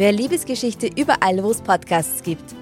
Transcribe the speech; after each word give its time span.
Wer 0.00 0.12
Liebesgeschichte 0.12 0.88
überall, 0.96 1.42
wo 1.42 1.50
es 1.50 1.60
Podcasts 1.60 2.22
gibt. 2.22 2.54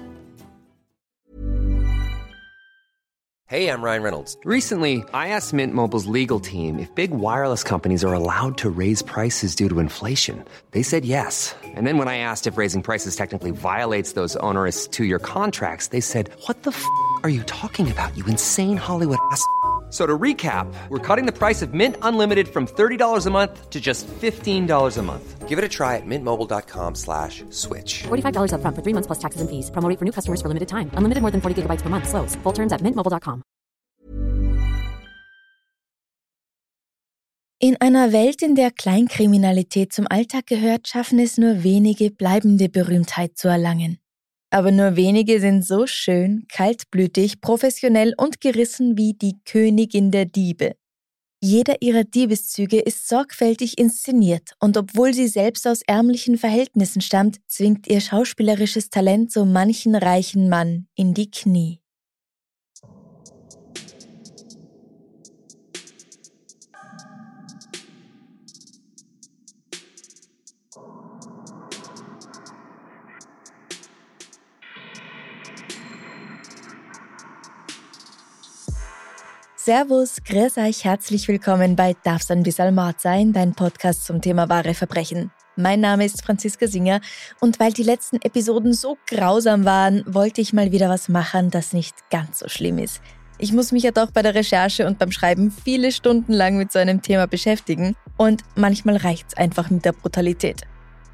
Hey, 3.45 3.69
I'm 3.69 3.81
Ryan 3.81 4.03
Reynolds. 4.03 4.37
Recently, 4.43 5.05
I 5.13 5.29
asked 5.29 5.53
Mint 5.53 5.73
Mobile's 5.73 6.05
legal 6.05 6.41
team 6.41 6.79
if 6.79 6.93
big 6.95 7.11
wireless 7.11 7.63
companies 7.63 8.03
are 8.03 8.13
allowed 8.13 8.57
to 8.57 8.69
raise 8.69 9.01
prices 9.01 9.55
due 9.55 9.69
to 9.69 9.79
inflation. 9.79 10.43
They 10.71 10.83
said 10.83 11.05
yes. 11.05 11.55
And 11.77 11.87
then 11.87 11.97
when 11.97 12.09
I 12.09 12.17
asked 12.17 12.45
if 12.45 12.57
raising 12.57 12.83
prices 12.83 13.15
technically 13.15 13.51
violates 13.51 14.11
those 14.11 14.35
onerous 14.41 14.85
two-year 14.85 15.19
contracts, 15.19 15.87
they 15.87 16.01
said, 16.01 16.29
"What 16.45 16.63
the 16.63 16.71
f*** 16.71 16.83
are 17.23 17.29
you 17.29 17.43
talking 17.43 17.89
about? 17.89 18.11
You 18.17 18.25
insane 18.25 18.75
Hollywood 18.75 19.19
ass." 19.31 19.45
So 19.89 20.05
to 20.05 20.17
recap, 20.17 20.71
we're 20.89 20.99
cutting 20.99 21.25
the 21.25 21.31
price 21.31 21.61
of 21.63 21.73
Mint 21.73 21.95
Unlimited 22.03 22.47
from 22.47 22.67
$30 22.67 23.25
a 23.25 23.29
month 23.31 23.69
to 23.71 23.81
just 23.81 24.05
$15 24.07 24.97
a 24.97 25.01
month. 25.01 25.47
Give 25.49 25.57
it 25.57 25.65
a 25.65 25.67
try 25.67 25.95
at 25.97 26.05
mintmobile.com 26.05 26.93
slash 26.93 27.43
switch. 27.49 28.03
$45 28.03 28.53
up 28.53 28.61
front 28.61 28.75
for 28.75 28.83
three 28.83 28.93
months 28.93 29.07
plus 29.07 29.17
taxes 29.17 29.41
and 29.41 29.49
fees. 29.49 29.71
Promo 29.71 29.97
for 29.97 30.05
new 30.05 30.11
customers 30.11 30.43
for 30.43 30.47
limited 30.47 30.69
time. 30.69 30.91
Unlimited 30.93 31.23
more 31.23 31.31
than 31.31 31.41
40 31.41 31.63
gigabytes 31.63 31.81
per 31.81 31.89
month. 31.89 32.07
Slows. 32.07 32.35
Full 32.43 32.53
terms 32.53 32.71
at 32.71 32.81
mintmobile.com. 32.81 33.41
In 37.61 37.75
einer 37.81 38.13
Welt, 38.13 38.41
in 38.41 38.55
der 38.55 38.71
Kleinkriminalität 38.71 39.91
zum 39.91 40.07
Alltag 40.09 40.47
gehört, 40.47 40.87
schaffen 40.87 41.19
es 41.19 41.37
nur 41.37 41.61
wenige, 41.63 42.09
bleibende 42.09 42.69
Berühmtheit 42.69 43.37
zu 43.37 43.49
erlangen. 43.49 43.98
Aber 44.51 44.71
nur 44.71 44.95
wenige 44.95 45.39
sind 45.39 45.65
so 45.65 45.85
schön, 45.85 46.45
kaltblütig, 46.51 47.39
professionell 47.41 48.13
und 48.17 48.41
gerissen 48.41 48.97
wie 48.97 49.13
die 49.13 49.35
Königin 49.45 50.11
der 50.11 50.25
Diebe. 50.25 50.75
Jeder 51.41 51.81
ihrer 51.81 52.03
Diebeszüge 52.03 52.79
ist 52.79 53.07
sorgfältig 53.07 53.77
inszeniert 53.77 54.55
und 54.59 54.75
obwohl 54.75 55.13
sie 55.13 55.27
selbst 55.27 55.65
aus 55.67 55.81
ärmlichen 55.87 56.37
Verhältnissen 56.37 57.01
stammt, 57.01 57.37
zwingt 57.47 57.87
ihr 57.87 58.01
schauspielerisches 58.01 58.89
Talent 58.89 59.31
so 59.31 59.45
manchen 59.45 59.95
reichen 59.95 60.49
Mann 60.49 60.87
in 60.95 61.13
die 61.13 61.31
Knie. 61.31 61.78
Servus, 79.69 80.23
grüß 80.25 80.57
euch, 80.57 80.83
herzlich 80.83 81.27
willkommen 81.27 81.75
bei 81.75 81.95
Darf's 82.03 82.31
ein 82.31 82.41
bisschen 82.41 82.73
Mord 82.73 82.99
sein, 82.99 83.33
dein 83.33 83.53
Podcast 83.53 84.03
zum 84.03 84.19
Thema 84.19 84.49
wahre 84.49 84.73
Verbrechen. 84.73 85.29
Mein 85.57 85.79
Name 85.79 86.05
ist 86.05 86.25
Franziska 86.25 86.65
Singer 86.65 87.01
und 87.39 87.59
weil 87.59 87.71
die 87.71 87.83
letzten 87.83 88.15
Episoden 88.23 88.73
so 88.73 88.97
grausam 89.05 89.65
waren, 89.65 90.03
wollte 90.07 90.41
ich 90.41 90.53
mal 90.53 90.71
wieder 90.71 90.89
was 90.89 91.07
machen, 91.07 91.51
das 91.51 91.71
nicht 91.71 91.93
ganz 92.09 92.39
so 92.39 92.49
schlimm 92.49 92.79
ist. 92.79 92.99
Ich 93.37 93.53
muss 93.53 93.71
mich 93.71 93.83
ja 93.83 93.91
doch 93.91 94.09
bei 94.09 94.23
der 94.23 94.33
Recherche 94.33 94.87
und 94.87 94.97
beim 94.97 95.11
Schreiben 95.11 95.51
viele 95.51 95.91
Stunden 95.91 96.33
lang 96.33 96.57
mit 96.57 96.71
so 96.71 96.79
einem 96.79 97.03
Thema 97.03 97.27
beschäftigen 97.27 97.95
und 98.17 98.41
manchmal 98.55 98.97
reicht's 98.97 99.37
einfach 99.37 99.69
mit 99.69 99.85
der 99.85 99.91
Brutalität. 99.91 100.63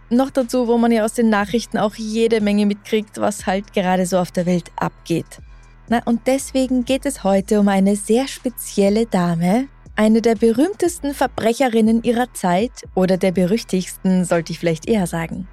Noch 0.10 0.30
dazu, 0.30 0.70
wo 0.70 0.78
man 0.78 0.94
ja 0.94 1.04
aus 1.04 1.12
den 1.12 1.30
Nachrichten 1.30 1.78
auch 1.78 1.96
jede 1.96 2.40
Menge 2.40 2.66
mitkriegt, 2.66 3.20
was 3.20 3.48
halt 3.48 3.74
gerade 3.74 4.06
so 4.06 4.18
auf 4.18 4.32
der 4.32 4.46
Welt 4.46 4.72
abgeht. 4.78 5.42
Na, 5.88 6.02
und 6.06 6.22
deswegen 6.26 6.84
geht 6.84 7.06
es 7.06 7.24
heute 7.24 7.60
um 7.60 7.68
eine 7.68 7.96
sehr 7.96 8.28
spezielle 8.28 9.06
Dame, 9.06 9.68
eine 9.96 10.22
der 10.22 10.36
berühmtesten 10.36 11.14
Verbrecherinnen 11.14 12.04
ihrer 12.04 12.34
Zeit 12.34 12.72
oder 12.96 13.18
der 13.18 13.32
berüchtigsten, 13.32 14.26
sollte 14.26 14.52
ich 14.52 14.60
vielleicht 14.60 14.88
eher 14.88 15.08
sagen. 15.08 15.48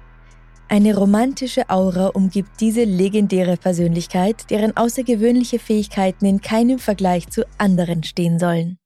Eine 0.69 0.97
romantische 0.97 1.69
Aura 1.69 2.07
umgibt 2.07 2.59
diese 2.59 2.83
legendäre 2.83 3.57
Persönlichkeit, 3.57 4.49
deren 4.49 4.75
außergewöhnliche 4.75 5.59
Fähigkeiten 5.59 6.25
in 6.25 6.41
keinem 6.41 6.79
Vergleich 6.79 7.29
zu 7.29 7.45
anderen 7.59 8.03
stehen 8.03 8.39
sollen. 8.39 8.79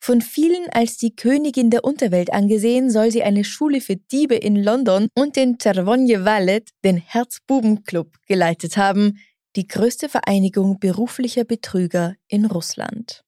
Von 0.00 0.22
vielen 0.22 0.70
als 0.70 0.98
die 0.98 1.14
Königin 1.14 1.68
der 1.68 1.84
Unterwelt 1.84 2.32
angesehen, 2.32 2.90
soll 2.90 3.10
sie 3.10 3.22
eine 3.22 3.44
Schule 3.44 3.80
für 3.80 3.96
Diebe 3.96 4.36
in 4.36 4.56
London 4.56 5.08
und 5.14 5.36
den 5.36 5.58
Czerwonje 5.58 6.24
Wallet, 6.24 6.70
den 6.84 6.96
Herzbubenclub, 6.96 8.12
geleitet 8.26 8.76
haben, 8.76 9.18
die 9.56 9.66
größte 9.66 10.08
Vereinigung 10.08 10.78
beruflicher 10.78 11.44
Betrüger 11.44 12.14
in 12.28 12.44
Russland. 12.44 13.24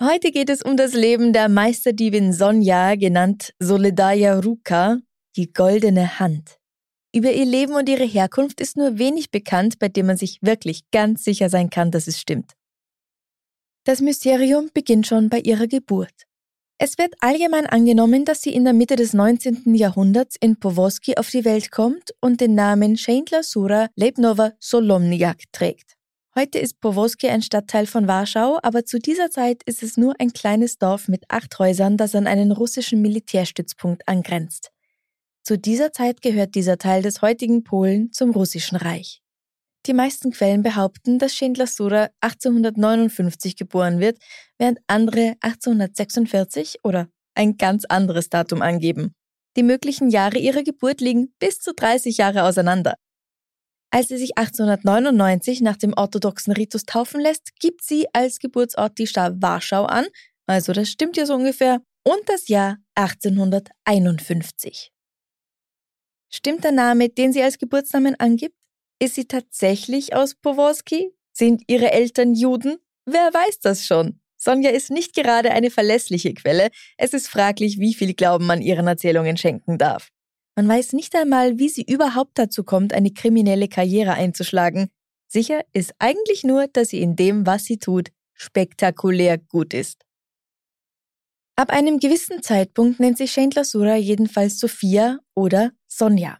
Heute 0.00 0.30
geht 0.30 0.50
es 0.50 0.62
um 0.62 0.76
das 0.76 0.92
Leben 0.92 1.32
der 1.32 1.48
Meisterdiebin 1.48 2.32
Sonja, 2.32 2.94
genannt 2.96 3.54
Soledaya 3.58 4.38
Ruka, 4.38 4.98
die 5.36 5.52
goldene 5.52 6.20
Hand. 6.20 6.58
Über 7.14 7.32
ihr 7.32 7.46
Leben 7.46 7.74
und 7.74 7.88
ihre 7.88 8.04
Herkunft 8.04 8.60
ist 8.60 8.76
nur 8.76 8.98
wenig 8.98 9.30
bekannt, 9.30 9.78
bei 9.78 9.88
dem 9.88 10.06
man 10.06 10.16
sich 10.16 10.38
wirklich 10.42 10.90
ganz 10.90 11.24
sicher 11.24 11.48
sein 11.48 11.70
kann, 11.70 11.90
dass 11.90 12.06
es 12.06 12.20
stimmt. 12.20 12.52
Das 13.84 14.00
Mysterium 14.00 14.70
beginnt 14.74 15.06
schon 15.06 15.30
bei 15.30 15.40
ihrer 15.40 15.66
Geburt. 15.66 16.27
Es 16.80 16.96
wird 16.96 17.14
allgemein 17.18 17.66
angenommen, 17.66 18.24
dass 18.24 18.40
sie 18.40 18.54
in 18.54 18.62
der 18.62 18.72
Mitte 18.72 18.94
des 18.94 19.12
19. 19.12 19.74
Jahrhunderts 19.74 20.36
in 20.40 20.60
Powozki 20.60 21.16
auf 21.16 21.28
die 21.28 21.44
Welt 21.44 21.72
kommt 21.72 22.14
und 22.20 22.40
den 22.40 22.54
Namen 22.54 22.96
Scheindler 22.96 23.42
Sura 23.42 23.88
Lebnova 23.96 24.52
Solomniak 24.60 25.42
trägt. 25.50 25.94
Heute 26.36 26.60
ist 26.60 26.80
Powozki 26.80 27.26
ein 27.26 27.42
Stadtteil 27.42 27.86
von 27.86 28.06
Warschau, 28.06 28.60
aber 28.62 28.84
zu 28.84 29.00
dieser 29.00 29.28
Zeit 29.28 29.64
ist 29.64 29.82
es 29.82 29.96
nur 29.96 30.14
ein 30.20 30.32
kleines 30.32 30.78
Dorf 30.78 31.08
mit 31.08 31.24
acht 31.26 31.58
Häusern, 31.58 31.96
das 31.96 32.14
an 32.14 32.28
einen 32.28 32.52
russischen 32.52 33.02
Militärstützpunkt 33.02 34.06
angrenzt. 34.06 34.70
Zu 35.42 35.58
dieser 35.58 35.92
Zeit 35.92 36.22
gehört 36.22 36.54
dieser 36.54 36.78
Teil 36.78 37.02
des 37.02 37.22
heutigen 37.22 37.64
Polen 37.64 38.12
zum 38.12 38.30
Russischen 38.30 38.76
Reich. 38.76 39.20
Die 39.88 39.94
meisten 39.94 40.30
Quellen 40.32 40.62
behaupten, 40.62 41.18
dass 41.18 41.34
Schindler 41.34 41.66
Sura 41.66 42.10
1859 42.20 43.56
geboren 43.56 44.00
wird, 44.00 44.18
während 44.58 44.80
andere 44.86 45.32
1846 45.40 46.80
oder 46.84 47.08
ein 47.34 47.56
ganz 47.56 47.86
anderes 47.86 48.28
Datum 48.28 48.60
angeben. 48.60 49.14
Die 49.56 49.62
möglichen 49.62 50.10
Jahre 50.10 50.36
ihrer 50.36 50.62
Geburt 50.62 51.00
liegen 51.00 51.32
bis 51.38 51.60
zu 51.60 51.72
30 51.72 52.18
Jahre 52.18 52.42
auseinander. 52.42 52.96
Als 53.90 54.08
sie 54.08 54.18
sich 54.18 54.36
1899 54.36 55.62
nach 55.62 55.78
dem 55.78 55.94
orthodoxen 55.94 56.52
Ritus 56.52 56.82
taufen 56.82 57.22
lässt, 57.22 57.58
gibt 57.58 57.82
sie 57.82 58.08
als 58.12 58.40
Geburtsort 58.40 58.98
die 58.98 59.06
Stadt 59.06 59.40
Warschau 59.40 59.86
an, 59.86 60.04
also 60.46 60.74
das 60.74 60.90
stimmt 60.90 61.16
ja 61.16 61.24
so 61.24 61.34
ungefähr, 61.34 61.80
und 62.04 62.20
das 62.26 62.48
Jahr 62.48 62.76
1851. 62.94 64.92
Stimmt 66.30 66.64
der 66.64 66.72
Name, 66.72 67.08
den 67.08 67.32
sie 67.32 67.42
als 67.42 67.56
Geburtsnamen 67.56 68.14
angibt? 68.20 68.57
Ist 69.00 69.14
sie 69.14 69.26
tatsächlich 69.26 70.14
aus 70.14 70.34
Powozki? 70.34 71.12
Sind 71.32 71.62
ihre 71.68 71.92
Eltern 71.92 72.34
Juden? 72.34 72.78
Wer 73.04 73.32
weiß 73.32 73.60
das 73.60 73.86
schon? 73.86 74.20
Sonja 74.36 74.70
ist 74.70 74.90
nicht 74.90 75.14
gerade 75.14 75.50
eine 75.50 75.70
verlässliche 75.70 76.34
Quelle. 76.34 76.70
Es 76.96 77.12
ist 77.12 77.28
fraglich, 77.28 77.78
wie 77.78 77.94
viel 77.94 78.14
Glauben 78.14 78.46
man 78.46 78.62
ihren 78.62 78.86
Erzählungen 78.86 79.36
schenken 79.36 79.78
darf. 79.78 80.10
Man 80.56 80.68
weiß 80.68 80.92
nicht 80.92 81.14
einmal, 81.14 81.58
wie 81.58 81.68
sie 81.68 81.82
überhaupt 81.82 82.38
dazu 82.38 82.64
kommt, 82.64 82.92
eine 82.92 83.12
kriminelle 83.12 83.68
Karriere 83.68 84.14
einzuschlagen. 84.14 84.90
Sicher 85.28 85.60
ist 85.72 85.94
eigentlich 85.98 86.42
nur, 86.42 86.66
dass 86.66 86.88
sie 86.88 87.00
in 87.00 87.14
dem, 87.14 87.46
was 87.46 87.64
sie 87.64 87.78
tut, 87.78 88.10
spektakulär 88.34 89.38
gut 89.38 89.74
ist. 89.74 90.04
Ab 91.54 91.70
einem 91.70 91.98
gewissen 91.98 92.42
Zeitpunkt 92.42 93.00
nennt 93.00 93.18
sich 93.18 93.32
Chandler 93.32 93.64
Sura 93.64 93.96
jedenfalls 93.96 94.58
Sophia 94.58 95.18
oder 95.34 95.72
Sonja. 95.86 96.38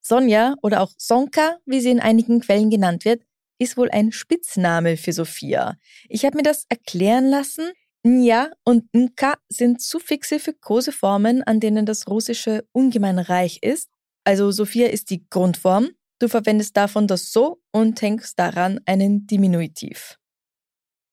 Sonja 0.00 0.54
oder 0.62 0.80
auch 0.80 0.92
Sonka, 0.96 1.58
wie 1.66 1.80
sie 1.80 1.90
in 1.90 2.00
einigen 2.00 2.40
Quellen 2.40 2.70
genannt 2.70 3.04
wird, 3.04 3.22
ist 3.58 3.76
wohl 3.76 3.90
ein 3.90 4.12
Spitzname 4.12 4.96
für 4.96 5.12
Sophia. 5.12 5.76
Ich 6.08 6.24
habe 6.24 6.36
mir 6.36 6.42
das 6.42 6.64
erklären 6.68 7.28
lassen. 7.28 7.70
Nja 8.04 8.50
und 8.64 8.84
Nka 8.94 9.34
sind 9.48 9.82
Suffixe 9.82 10.38
für 10.38 10.54
Koseformen, 10.54 11.42
an 11.42 11.60
denen 11.60 11.84
das 11.84 12.06
Russische 12.06 12.64
ungemein 12.72 13.18
reich 13.18 13.58
ist. 13.62 13.88
Also 14.24 14.50
Sophia 14.52 14.88
ist 14.88 15.10
die 15.10 15.26
Grundform. 15.28 15.90
Du 16.20 16.28
verwendest 16.28 16.76
davon 16.76 17.06
das 17.06 17.32
So 17.32 17.60
und 17.72 18.00
hängst 18.00 18.38
daran 18.38 18.80
einen 18.86 19.26
Diminutiv. 19.26 20.18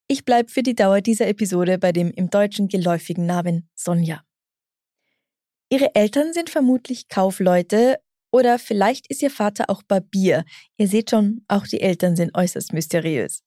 Ich 0.08 0.24
bleibe 0.24 0.52
für 0.52 0.62
die 0.62 0.76
Dauer 0.76 1.02
dieser 1.02 1.28
Episode 1.28 1.80
bei 1.80 1.92
dem 1.92 2.12
im 2.12 2.30
Deutschen 2.30 2.68
geläufigen 2.68 3.26
Namen 3.26 3.70
Sonja. 3.76 4.24
Ihre 5.70 5.96
Eltern 5.96 6.32
sind 6.32 6.52
vermutlich 6.52 7.08
Kaufleute 7.08 7.98
Oder 8.36 8.60
vielleicht 8.60 9.08
ist 9.08 9.22
ihr 9.22 9.32
Vater 9.32 9.70
auch 9.70 9.82
Barbier. 9.82 10.44
Ihr 10.76 10.90
seht 10.90 11.12
schon, 11.12 11.46
auch 11.48 11.66
die 11.68 11.80
Eltern 11.80 12.18
sind 12.18 12.36
äußerst 12.36 12.74
mysteriös. 12.74 13.44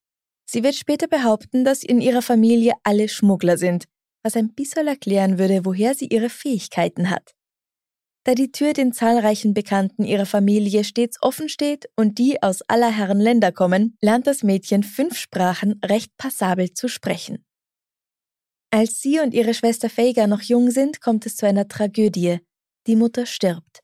Sie 0.48 0.62
wird 0.62 0.76
später 0.76 1.08
behaupten, 1.08 1.62
dass 1.62 1.82
in 1.82 2.00
ihrer 2.00 2.22
Familie 2.22 2.72
alle 2.84 3.10
Schmuggler 3.10 3.58
sind, 3.58 3.84
was 4.22 4.34
ein 4.34 4.54
bisschen 4.54 4.86
erklären 4.86 5.38
würde, 5.38 5.66
woher 5.66 5.94
sie 5.94 6.06
ihre 6.06 6.30
Fähigkeiten 6.30 7.10
hat. 7.10 7.34
Da 8.24 8.34
die 8.34 8.50
Tür 8.50 8.72
den 8.72 8.94
zahlreichen 8.94 9.52
Bekannten 9.52 10.04
ihrer 10.04 10.24
Familie 10.24 10.84
stets 10.84 11.18
offen 11.20 11.50
steht 11.50 11.90
und 11.94 12.16
die 12.16 12.42
aus 12.42 12.62
aller 12.62 12.90
Herren 12.90 13.20
Länder 13.20 13.52
kommen, 13.52 13.94
lernt 14.00 14.26
das 14.26 14.42
Mädchen 14.42 14.82
fünf 14.84 15.18
Sprachen 15.18 15.78
recht 15.84 16.16
passabel 16.16 16.72
zu 16.72 16.88
sprechen. 16.88 17.44
Als 18.70 19.02
sie 19.02 19.20
und 19.20 19.34
ihre 19.34 19.52
Schwester 19.52 19.90
Feiga 19.90 20.26
noch 20.26 20.40
jung 20.40 20.70
sind, 20.70 21.02
kommt 21.02 21.26
es 21.26 21.36
zu 21.36 21.44
einer 21.44 21.68
Tragödie. 21.68 22.38
Die 22.86 22.96
Mutter 22.96 23.26
stirbt. 23.26 23.82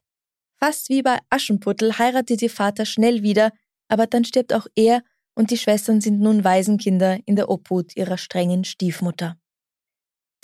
Fast 0.58 0.88
wie 0.88 1.02
bei 1.02 1.18
Aschenputtel 1.30 1.98
heiratet 1.98 2.42
ihr 2.42 2.50
Vater 2.50 2.86
schnell 2.86 3.22
wieder, 3.22 3.52
aber 3.88 4.06
dann 4.06 4.24
stirbt 4.24 4.52
auch 4.52 4.66
er 4.74 5.02
und 5.34 5.50
die 5.50 5.58
Schwestern 5.58 6.00
sind 6.00 6.20
nun 6.20 6.44
Waisenkinder 6.44 7.18
in 7.26 7.36
der 7.36 7.48
Obhut 7.48 7.96
ihrer 7.96 8.18
strengen 8.18 8.64
Stiefmutter. 8.64 9.36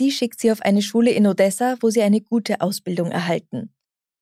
Die 0.00 0.10
schickt 0.10 0.40
sie 0.40 0.50
auf 0.50 0.62
eine 0.62 0.82
Schule 0.82 1.10
in 1.10 1.26
Odessa, 1.26 1.76
wo 1.80 1.90
sie 1.90 2.02
eine 2.02 2.20
gute 2.20 2.60
Ausbildung 2.60 3.10
erhalten. 3.10 3.74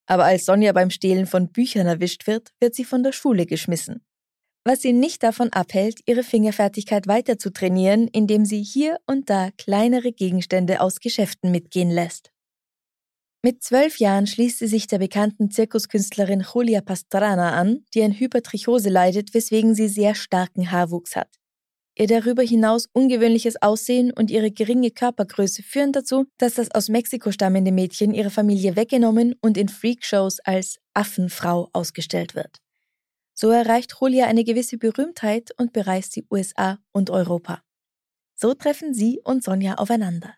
Aber 0.07 0.25
als 0.25 0.45
Sonja 0.45 0.73
beim 0.73 0.91
Stehlen 0.91 1.27
von 1.27 1.53
Büchern 1.53 1.87
erwischt 1.87 2.27
wird, 2.27 2.53
wird 2.61 2.75
sie 2.75 2.85
von 2.85 3.03
der 3.03 3.13
Schule 3.13 3.47
geschmissen. 3.47 4.05
Was 4.65 4.83
sie 4.83 4.93
nicht 4.93 5.23
davon 5.23 5.51
abhält, 5.53 6.01
ihre 6.07 6.23
Fingerfertigkeit 6.23 7.07
weiter 7.07 7.39
zu 7.39 7.51
trainieren, 7.51 8.09
indem 8.09 8.45
sie 8.45 8.63
hier 8.63 8.99
und 9.07 9.31
da 9.31 9.51
kleinere 9.57 10.13
Gegenstände 10.13 10.81
aus 10.81 11.01
Geschäften 11.01 11.51
mitgehen 11.51 11.91
lässt. 11.91 12.33
Mit 13.41 13.63
zwölf 13.63 13.99
Jahren 13.99 14.27
schließt 14.27 14.59
sie 14.59 14.67
sich 14.67 14.89
der 14.89 14.99
bekannten 14.99 15.51
Zirkuskünstlerin 15.51 16.45
Julia 16.53 16.81
Pastrana 16.81 17.53
an, 17.53 17.85
die 17.95 18.03
an 18.03 18.13
Hypertrichose 18.13 18.89
leidet, 18.89 19.33
weswegen 19.33 19.77
sie 19.77 19.87
sehr 19.87 20.17
starken 20.17 20.73
Haarwuchs 20.73 21.15
hat. 21.15 21.39
Ihr 21.97 22.09
darüber 22.09 22.43
hinaus 22.43 22.89
ungewöhnliches 22.93 23.61
Aussehen 23.61 24.13
und 24.13 24.31
ihre 24.31 24.51
geringe 24.51 24.91
Körpergröße 24.91 25.63
führen 25.63 25.93
dazu, 25.93 26.27
dass 26.39 26.55
das 26.55 26.73
aus 26.73 26.89
Mexiko 26.89 27.31
stammende 27.33 27.73
Mädchen 27.73 28.15
ihre 28.15 28.31
Familie 28.31 28.77
weggenommen 28.77 29.35
und 29.41 29.57
in 29.57 29.69
Freakshows 29.69 30.39
als 30.41 30.79
Affenfrau 30.95 31.69
ausgestellt 31.73 32.37
wird. 32.37 32.59
So 33.35 33.51
erreicht 33.51 33.97
Julia 34.01 34.27
eine 34.27 34.43
gewisse 34.43 34.79
Berühmtheit 34.79 35.51
und 35.59 35.73
bereist 35.73 36.17
die 36.17 36.27
USA 36.29 36.79
und 36.93 37.11
Europa. 37.11 37.63
So 38.35 38.55
treffen 38.55 38.95
sie 38.95 39.21
und 39.23 39.45
Sonja 39.45 39.75
aufeinander. 39.75 40.38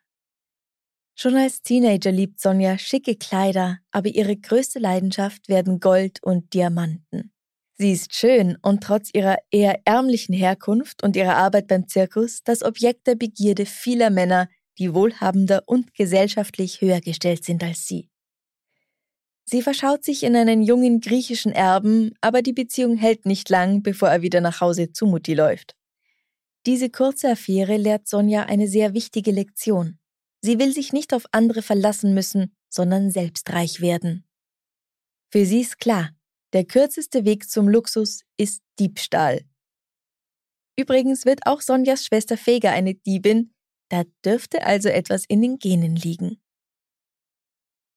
Schon 1.22 1.36
als 1.36 1.60
Teenager 1.60 2.12
liebt 2.12 2.40
Sonja 2.40 2.78
schicke 2.78 3.14
Kleider, 3.14 3.80
aber 3.90 4.08
ihre 4.08 4.38
größte 4.38 4.78
Leidenschaft 4.78 5.50
werden 5.50 5.78
Gold 5.78 6.22
und 6.22 6.54
Diamanten. 6.54 7.30
Sie 7.76 7.92
ist 7.92 8.14
schön 8.14 8.56
und 8.62 8.82
trotz 8.82 9.10
ihrer 9.12 9.36
eher 9.50 9.82
ärmlichen 9.84 10.34
Herkunft 10.34 11.02
und 11.02 11.16
ihrer 11.16 11.36
Arbeit 11.36 11.66
beim 11.68 11.86
Zirkus 11.88 12.42
das 12.42 12.62
Objekt 12.62 13.06
der 13.06 13.16
Begierde 13.16 13.66
vieler 13.66 14.08
Männer, 14.08 14.48
die 14.78 14.94
wohlhabender 14.94 15.62
und 15.66 15.92
gesellschaftlich 15.92 16.80
höher 16.80 17.02
gestellt 17.02 17.44
sind 17.44 17.62
als 17.62 17.86
sie. 17.86 18.08
Sie 19.44 19.60
verschaut 19.60 20.02
sich 20.04 20.22
in 20.22 20.34
einen 20.34 20.62
jungen 20.62 21.02
griechischen 21.02 21.52
Erben, 21.52 22.14
aber 22.22 22.40
die 22.40 22.54
Beziehung 22.54 22.96
hält 22.96 23.26
nicht 23.26 23.50
lang, 23.50 23.82
bevor 23.82 24.08
er 24.08 24.22
wieder 24.22 24.40
nach 24.40 24.62
Hause 24.62 24.92
zu 24.92 25.04
Mutti 25.04 25.34
läuft. 25.34 25.76
Diese 26.64 26.88
kurze 26.88 27.32
Affäre 27.32 27.76
lehrt 27.76 28.08
Sonja 28.08 28.44
eine 28.44 28.68
sehr 28.68 28.94
wichtige 28.94 29.32
Lektion. 29.32 29.99
Sie 30.42 30.58
will 30.58 30.72
sich 30.72 30.92
nicht 30.92 31.12
auf 31.12 31.24
andere 31.32 31.62
verlassen 31.62 32.14
müssen, 32.14 32.56
sondern 32.68 33.10
selbst 33.10 33.50
reich 33.50 33.80
werden. 33.80 34.24
Für 35.30 35.44
sie 35.44 35.60
ist 35.60 35.78
klar, 35.78 36.10
der 36.52 36.64
kürzeste 36.64 37.24
Weg 37.24 37.48
zum 37.48 37.68
Luxus 37.68 38.22
ist 38.36 38.62
Diebstahl. 38.78 39.42
Übrigens 40.76 41.26
wird 41.26 41.46
auch 41.46 41.60
Sonjas 41.60 42.06
Schwester 42.06 42.36
Feger 42.36 42.72
eine 42.72 42.94
Diebin, 42.94 43.52
da 43.90 44.04
dürfte 44.24 44.64
also 44.64 44.88
etwas 44.88 45.24
in 45.26 45.42
den 45.42 45.58
Genen 45.58 45.96
liegen. 45.96 46.40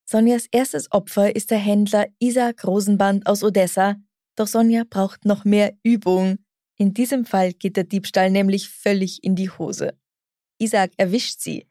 Sonjas 0.05 0.47
erstes 0.51 0.91
Opfer 0.91 1.35
ist 1.35 1.49
der 1.49 1.59
Händler 1.59 2.07
Isaac 2.19 2.65
Rosenband 2.65 3.25
aus 3.25 3.41
Odessa, 3.41 3.95
doch 4.35 4.47
Sonja 4.47 4.83
braucht 4.87 5.25
noch 5.25 5.45
mehr 5.45 5.77
Übung. 5.83 6.39
In 6.77 6.93
diesem 6.93 7.25
Fall 7.25 7.53
geht 7.53 7.77
der 7.77 7.85
Diebstahl 7.85 8.29
nämlich 8.29 8.69
völlig 8.69 9.23
in 9.23 9.35
die 9.35 9.49
Hose. 9.49 9.97
Isaac 10.59 10.91
erwischt 10.97 11.39
sie. 11.39 11.67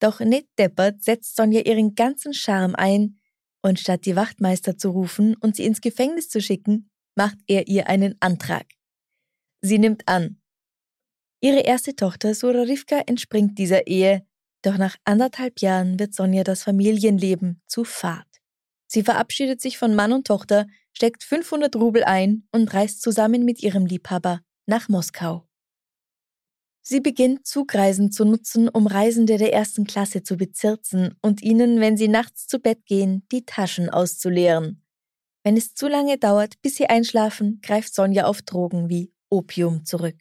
Doch 0.00 0.20
nicht 0.20 0.48
deppert 0.58 1.02
setzt 1.02 1.36
Sonja 1.36 1.62
ihren 1.62 1.94
ganzen 1.94 2.34
Charme 2.34 2.74
ein, 2.74 3.18
und 3.62 3.80
statt 3.80 4.06
die 4.06 4.14
Wachtmeister 4.14 4.78
zu 4.78 4.90
rufen 4.90 5.34
und 5.36 5.56
sie 5.56 5.64
ins 5.64 5.80
Gefängnis 5.80 6.28
zu 6.28 6.40
schicken, 6.40 6.88
macht 7.16 7.38
er 7.48 7.66
ihr 7.66 7.88
einen 7.88 8.14
Antrag. 8.20 8.66
Sie 9.60 9.78
nimmt 9.78 10.06
an. 10.06 10.40
Ihre 11.40 11.60
erste 11.60 11.96
Tochter 11.96 12.34
Surarivka 12.34 13.02
entspringt 13.06 13.58
dieser 13.58 13.86
Ehe, 13.86 14.24
doch 14.62 14.78
nach 14.78 14.96
anderthalb 15.04 15.60
Jahren 15.60 15.98
wird 15.98 16.14
Sonja 16.14 16.44
das 16.44 16.62
Familienleben 16.62 17.62
zu 17.66 17.84
Fahrt. 17.84 18.26
Sie 18.86 19.02
verabschiedet 19.02 19.60
sich 19.60 19.78
von 19.78 19.94
Mann 19.94 20.12
und 20.12 20.26
Tochter, 20.26 20.66
steckt 20.92 21.24
500 21.24 21.74
Rubel 21.76 22.04
ein 22.04 22.46
und 22.52 22.72
reist 22.72 23.02
zusammen 23.02 23.44
mit 23.44 23.62
ihrem 23.62 23.86
Liebhaber 23.86 24.40
nach 24.66 24.88
Moskau. 24.88 25.45
Sie 26.88 27.00
beginnt 27.00 27.44
Zugreisen 27.44 28.12
zu 28.12 28.24
nutzen, 28.24 28.68
um 28.68 28.86
Reisende 28.86 29.38
der 29.38 29.52
ersten 29.52 29.88
Klasse 29.88 30.22
zu 30.22 30.36
bezirzen 30.36 31.16
und 31.20 31.42
ihnen, 31.42 31.80
wenn 31.80 31.96
sie 31.96 32.06
nachts 32.06 32.46
zu 32.46 32.60
Bett 32.60 32.86
gehen, 32.86 33.26
die 33.32 33.44
Taschen 33.44 33.90
auszuleeren. 33.90 34.84
Wenn 35.42 35.56
es 35.56 35.74
zu 35.74 35.88
lange 35.88 36.16
dauert, 36.16 36.62
bis 36.62 36.76
sie 36.76 36.86
einschlafen, 36.86 37.58
greift 37.60 37.92
Sonja 37.92 38.26
auf 38.26 38.40
Drogen 38.42 38.88
wie 38.88 39.12
Opium 39.30 39.84
zurück. 39.84 40.14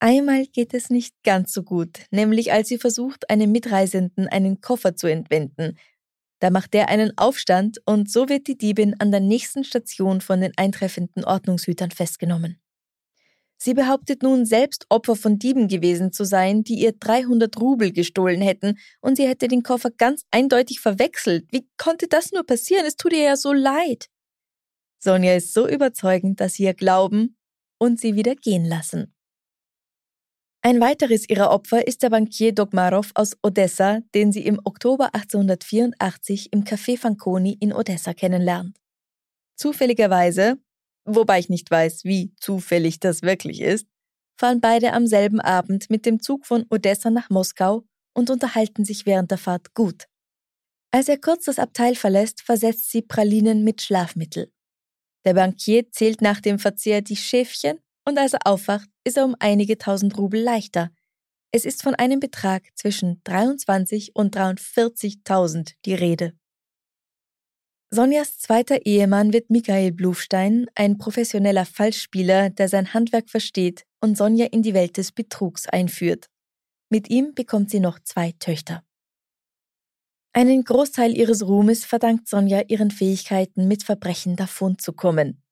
Einmal 0.00 0.44
geht 0.48 0.74
es 0.74 0.90
nicht 0.90 1.14
ganz 1.24 1.54
so 1.54 1.62
gut, 1.62 2.00
nämlich 2.10 2.52
als 2.52 2.68
sie 2.68 2.76
versucht, 2.76 3.30
einem 3.30 3.50
Mitreisenden 3.52 4.28
einen 4.28 4.60
Koffer 4.60 4.96
zu 4.96 5.06
entwenden. 5.06 5.78
Da 6.40 6.50
macht 6.50 6.74
der 6.74 6.90
einen 6.90 7.16
Aufstand 7.16 7.78
und 7.86 8.10
so 8.10 8.28
wird 8.28 8.48
die 8.48 8.58
Diebin 8.58 8.94
an 9.00 9.12
der 9.12 9.20
nächsten 9.20 9.64
Station 9.64 10.20
von 10.20 10.42
den 10.42 10.52
eintreffenden 10.58 11.24
Ordnungshütern 11.24 11.90
festgenommen. 11.90 12.60
Sie 13.58 13.74
behauptet 13.74 14.22
nun 14.22 14.44
selbst 14.44 14.86
Opfer 14.90 15.16
von 15.16 15.38
Dieben 15.38 15.68
gewesen 15.68 16.12
zu 16.12 16.24
sein, 16.24 16.62
die 16.62 16.74
ihr 16.74 16.92
300 16.92 17.58
Rubel 17.58 17.92
gestohlen 17.92 18.42
hätten, 18.42 18.78
und 19.00 19.16
sie 19.16 19.26
hätte 19.26 19.48
den 19.48 19.62
Koffer 19.62 19.90
ganz 19.90 20.24
eindeutig 20.30 20.80
verwechselt. 20.80 21.46
Wie 21.50 21.66
konnte 21.78 22.06
das 22.06 22.32
nur 22.32 22.44
passieren? 22.44 22.84
Es 22.86 22.96
tut 22.96 23.12
ihr 23.12 23.22
ja 23.22 23.36
so 23.36 23.52
leid. 23.52 24.08
Sonja 24.98 25.34
ist 25.34 25.52
so 25.52 25.68
überzeugend, 25.68 26.40
dass 26.40 26.54
sie 26.54 26.64
ihr 26.64 26.74
glauben 26.74 27.36
und 27.78 28.00
sie 28.00 28.14
wieder 28.14 28.34
gehen 28.34 28.64
lassen. 28.64 29.14
Ein 30.62 30.80
weiteres 30.80 31.28
ihrer 31.28 31.52
Opfer 31.52 31.86
ist 31.86 32.02
der 32.02 32.10
Bankier 32.10 32.52
Dogmarov 32.52 33.12
aus 33.14 33.36
Odessa, 33.42 34.00
den 34.14 34.32
sie 34.32 34.44
im 34.44 34.60
Oktober 34.64 35.14
1884 35.14 36.52
im 36.52 36.64
Café 36.64 36.98
Fanconi 36.98 37.56
in 37.60 37.72
Odessa 37.72 38.14
kennenlernt. 38.14 38.76
Zufälligerweise 39.54 40.58
wobei 41.06 41.38
ich 41.38 41.48
nicht 41.48 41.70
weiß, 41.70 42.04
wie 42.04 42.34
zufällig 42.40 43.00
das 43.00 43.22
wirklich 43.22 43.60
ist, 43.60 43.86
fahren 44.38 44.60
beide 44.60 44.92
am 44.92 45.06
selben 45.06 45.40
Abend 45.40 45.88
mit 45.88 46.04
dem 46.04 46.20
Zug 46.20 46.46
von 46.46 46.66
Odessa 46.70 47.10
nach 47.10 47.30
Moskau 47.30 47.84
und 48.14 48.30
unterhalten 48.30 48.84
sich 48.84 49.06
während 49.06 49.30
der 49.30 49.38
Fahrt 49.38 49.74
gut. 49.74 50.06
Als 50.92 51.08
er 51.08 51.18
kurz 51.18 51.44
das 51.46 51.58
Abteil 51.58 51.94
verlässt, 51.94 52.42
versetzt 52.42 52.90
sie 52.90 53.02
Pralinen 53.02 53.64
mit 53.64 53.82
Schlafmittel. 53.82 54.52
Der 55.24 55.34
Bankier 55.34 55.90
zählt 55.90 56.22
nach 56.22 56.40
dem 56.40 56.58
Verzehr 56.58 57.02
die 57.02 57.16
Schäfchen 57.16 57.78
und 58.06 58.18
als 58.18 58.32
er 58.32 58.46
aufwacht, 58.46 58.88
ist 59.04 59.16
er 59.16 59.24
um 59.24 59.34
einige 59.40 59.76
tausend 59.76 60.16
Rubel 60.16 60.40
leichter. 60.40 60.90
Es 61.52 61.64
ist 61.64 61.82
von 61.82 61.94
einem 61.94 62.20
Betrag 62.20 62.64
zwischen 62.74 63.20
23 63.24 64.14
und 64.14 64.36
43.000 64.36 65.74
die 65.84 65.94
Rede. 65.94 66.32
Sonjas 67.90 68.38
zweiter 68.38 68.84
Ehemann 68.84 69.32
wird 69.32 69.48
Michael 69.48 69.92
Blufstein, 69.92 70.66
ein 70.74 70.98
professioneller 70.98 71.64
Fallspieler, 71.64 72.50
der 72.50 72.68
sein 72.68 72.92
Handwerk 72.92 73.30
versteht 73.30 73.84
und 74.00 74.18
Sonja 74.18 74.46
in 74.46 74.62
die 74.62 74.74
Welt 74.74 74.96
des 74.96 75.12
Betrugs 75.12 75.68
einführt. 75.68 76.26
Mit 76.90 77.08
ihm 77.10 77.34
bekommt 77.34 77.70
sie 77.70 77.80
noch 77.80 78.00
zwei 78.00 78.32
Töchter. 78.38 78.82
Einen 80.32 80.64
Großteil 80.64 81.16
ihres 81.16 81.46
Ruhmes 81.46 81.84
verdankt 81.84 82.28
Sonja 82.28 82.62
ihren 82.68 82.90
Fähigkeiten, 82.90 83.68
mit 83.68 83.84
Verbrechen 83.84 84.36
davonzukommen. 84.36 85.42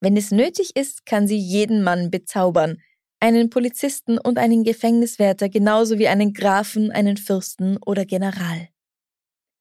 Wenn 0.00 0.16
es 0.16 0.30
nötig 0.30 0.76
ist, 0.76 1.06
kann 1.06 1.26
sie 1.26 1.38
jeden 1.38 1.82
Mann 1.82 2.10
bezaubern, 2.10 2.82
einen 3.20 3.48
Polizisten 3.48 4.18
und 4.18 4.38
einen 4.38 4.62
Gefängniswärter 4.62 5.48
genauso 5.48 5.98
wie 5.98 6.08
einen 6.08 6.34
Grafen, 6.34 6.90
einen 6.90 7.16
Fürsten 7.16 7.78
oder 7.78 8.04
General. 8.04 8.68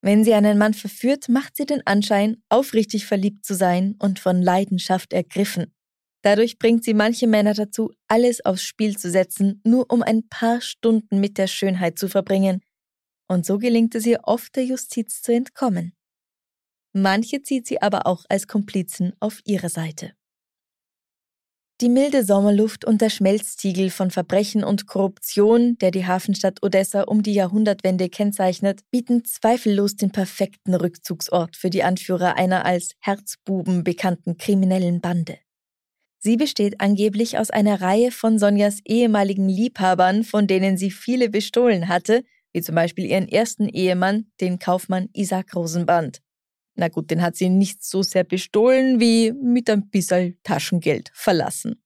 Wenn 0.06 0.24
sie 0.24 0.36
einen 0.36 0.60
Mann 0.60 0.76
verführt, 0.76 1.30
macht 1.30 1.58
sie 1.58 1.66
den 1.66 1.82
Anschein, 1.88 2.38
aufrichtig 2.48 3.08
verliebt 3.08 3.44
zu 3.44 3.56
sein 3.56 3.96
und 3.98 4.20
von 4.20 4.40
Leidenschaft 4.40 5.14
ergriffen. 5.14 5.74
Dadurch 6.22 6.60
bringt 6.60 6.84
sie 6.84 6.94
manche 6.94 7.26
Männer 7.26 7.56
dazu, 7.56 7.92
alles 8.08 8.46
aufs 8.46 8.62
Spiel 8.62 8.96
zu 9.00 9.10
setzen, 9.10 9.62
nur 9.66 9.92
um 9.92 10.04
ein 10.04 10.30
paar 10.30 10.62
Stunden 10.62 11.20
mit 11.20 11.40
der 11.40 11.48
Schönheit 11.48 11.98
zu 11.98 12.08
verbringen. 12.08 12.62
Und 13.28 13.48
so 13.48 13.58
gelingt 13.58 13.96
es 13.96 14.06
ihr 14.06 14.20
oft, 14.26 14.56
der 14.56 14.66
Justiz 14.66 15.24
zu 15.24 15.34
entkommen. 15.34 15.96
Manche 16.94 17.42
zieht 17.42 17.66
sie 17.66 17.82
aber 17.82 18.06
auch 18.06 18.26
als 18.30 18.48
Komplizen 18.48 19.14
auf 19.20 19.42
ihre 19.44 19.70
Seite. 19.70 20.14
Die 21.82 21.90
milde 21.90 22.24
Sommerluft 22.24 22.86
und 22.86 23.02
der 23.02 23.10
Schmelztiegel 23.10 23.90
von 23.90 24.10
Verbrechen 24.10 24.64
und 24.64 24.88
Korruption, 24.88 25.78
der 25.80 25.92
die 25.92 26.06
Hafenstadt 26.06 26.64
Odessa 26.64 27.02
um 27.02 27.22
die 27.22 27.34
Jahrhundertwende 27.34 28.08
kennzeichnet, 28.08 28.80
bieten 28.92 29.26
zweifellos 29.26 29.98
den 29.98 30.12
perfekten 30.12 30.74
Rückzugsort 30.74 31.58
für 31.58 31.70
die 31.70 31.84
Anführer 31.84 32.38
einer 32.38 32.64
als 32.64 32.94
Herzbuben 33.02 33.84
bekannten 33.84 34.38
kriminellen 34.38 35.02
Bande. 35.02 35.38
Sie 36.18 36.38
besteht 36.38 36.80
angeblich 36.80 37.38
aus 37.38 37.50
einer 37.50 37.82
Reihe 37.82 38.12
von 38.12 38.40
Sonjas 38.40 38.80
ehemaligen 38.86 39.50
Liebhabern, 39.50 40.24
von 40.24 40.48
denen 40.48 40.78
sie 40.78 40.92
viele 40.92 41.30
bestohlen 41.30 41.90
hatte, 41.90 42.24
wie 42.54 42.62
zum 42.62 42.76
Beispiel 42.76 43.06
ihren 43.06 43.28
ersten 43.28 43.68
Ehemann, 43.68 44.32
den 44.40 44.60
Kaufmann 44.60 45.10
Isaac 45.12 45.54
Rosenband. 45.54 46.22
Na 46.76 46.90
gut, 46.90 47.10
den 47.10 47.22
hat 47.22 47.36
sie 47.36 47.50
nicht 47.50 47.84
so 47.84 48.04
sehr 48.04 48.24
bestohlen 48.24 49.00
wie 49.00 49.32
mit 49.32 49.70
ein 49.70 49.90
bisschen 49.90 50.38
Taschengeld 50.44 51.10
verlassen. 51.14 51.82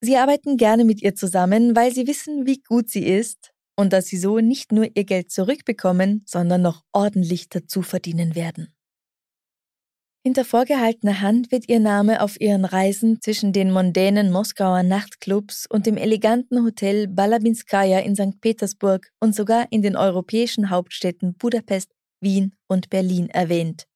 Sie 0.00 0.16
arbeiten 0.16 0.58
gerne 0.58 0.84
mit 0.84 1.00
ihr 1.00 1.14
zusammen, 1.14 1.74
weil 1.74 1.92
sie 1.92 2.06
wissen, 2.06 2.46
wie 2.46 2.60
gut 2.60 2.90
sie 2.90 3.06
ist 3.06 3.52
und 3.76 3.92
dass 3.92 4.06
sie 4.06 4.18
so 4.18 4.38
nicht 4.38 4.70
nur 4.72 4.86
ihr 4.94 5.04
Geld 5.04 5.30
zurückbekommen, 5.30 6.22
sondern 6.26 6.60
noch 6.60 6.82
ordentlich 6.92 7.48
dazu 7.48 7.80
verdienen 7.80 8.34
werden. 8.34 8.74
Hinter 10.26 10.46
vorgehaltener 10.46 11.20
Hand 11.20 11.52
wird 11.52 11.68
ihr 11.68 11.80
Name 11.80 12.22
auf 12.22 12.40
ihren 12.40 12.64
Reisen 12.64 13.20
zwischen 13.20 13.52
den 13.52 13.70
mondänen 13.70 14.30
Moskauer 14.30 14.82
Nachtclubs 14.82 15.66
und 15.66 15.84
dem 15.84 15.98
eleganten 15.98 16.64
Hotel 16.64 17.08
Balabinskaya 17.08 17.98
in 17.98 18.16
St. 18.16 18.40
Petersburg 18.40 19.10
und 19.20 19.34
sogar 19.34 19.66
in 19.70 19.82
den 19.82 19.96
europäischen 19.96 20.70
Hauptstädten 20.70 21.34
Budapest, 21.34 21.90
Wien 22.20 22.54
und 22.68 22.88
Berlin 22.88 23.28
erwähnt. 23.28 23.86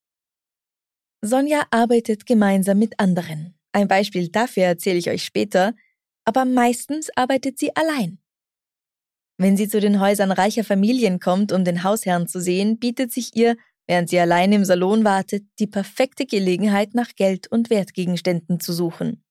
Sonja 1.21 1.67
arbeitet 1.71 2.27
gemeinsam 2.27 2.79
mit 2.79 3.01
anderen. 3.01 3.59
Ein 3.73 3.89
Beispiel 3.89 4.29
dafür 4.29 4.65
erzähle 4.65 4.99
ich 4.99 5.11
euch 5.11 5.25
später, 5.25 5.75
aber 6.25 6.45
meistens 6.45 7.11
arbeitet 7.17 7.59
sie 7.59 7.75
allein. 7.75 8.19
Wenn 9.37 9.57
sie 9.57 9.69
zu 9.69 9.81
den 9.81 10.01
Häusern 10.01 10.33
reicher 10.33 10.65
Familien 10.65 11.21
kommt, 11.21 11.53
um 11.53 11.65
den 11.65 11.85
Hausherrn 11.85 12.27
zu 12.29 12.41
sehen, 12.41 12.79
bietet 12.79 13.13
sich 13.13 13.37
ihr, 13.37 13.57
während 13.87 14.11
sie 14.11 14.19
allein 14.19 14.53
im 14.53 14.65
Salon 14.65 15.05
wartet, 15.05 15.45
die 15.59 15.67
perfekte 15.67 16.27
Gelegenheit, 16.27 16.95
nach 16.95 17.15
Geld 17.15 17.47
und 17.47 17.71
Wertgegenständen 17.71 18.61
zu 18.61 18.73
suchen. 18.73 19.25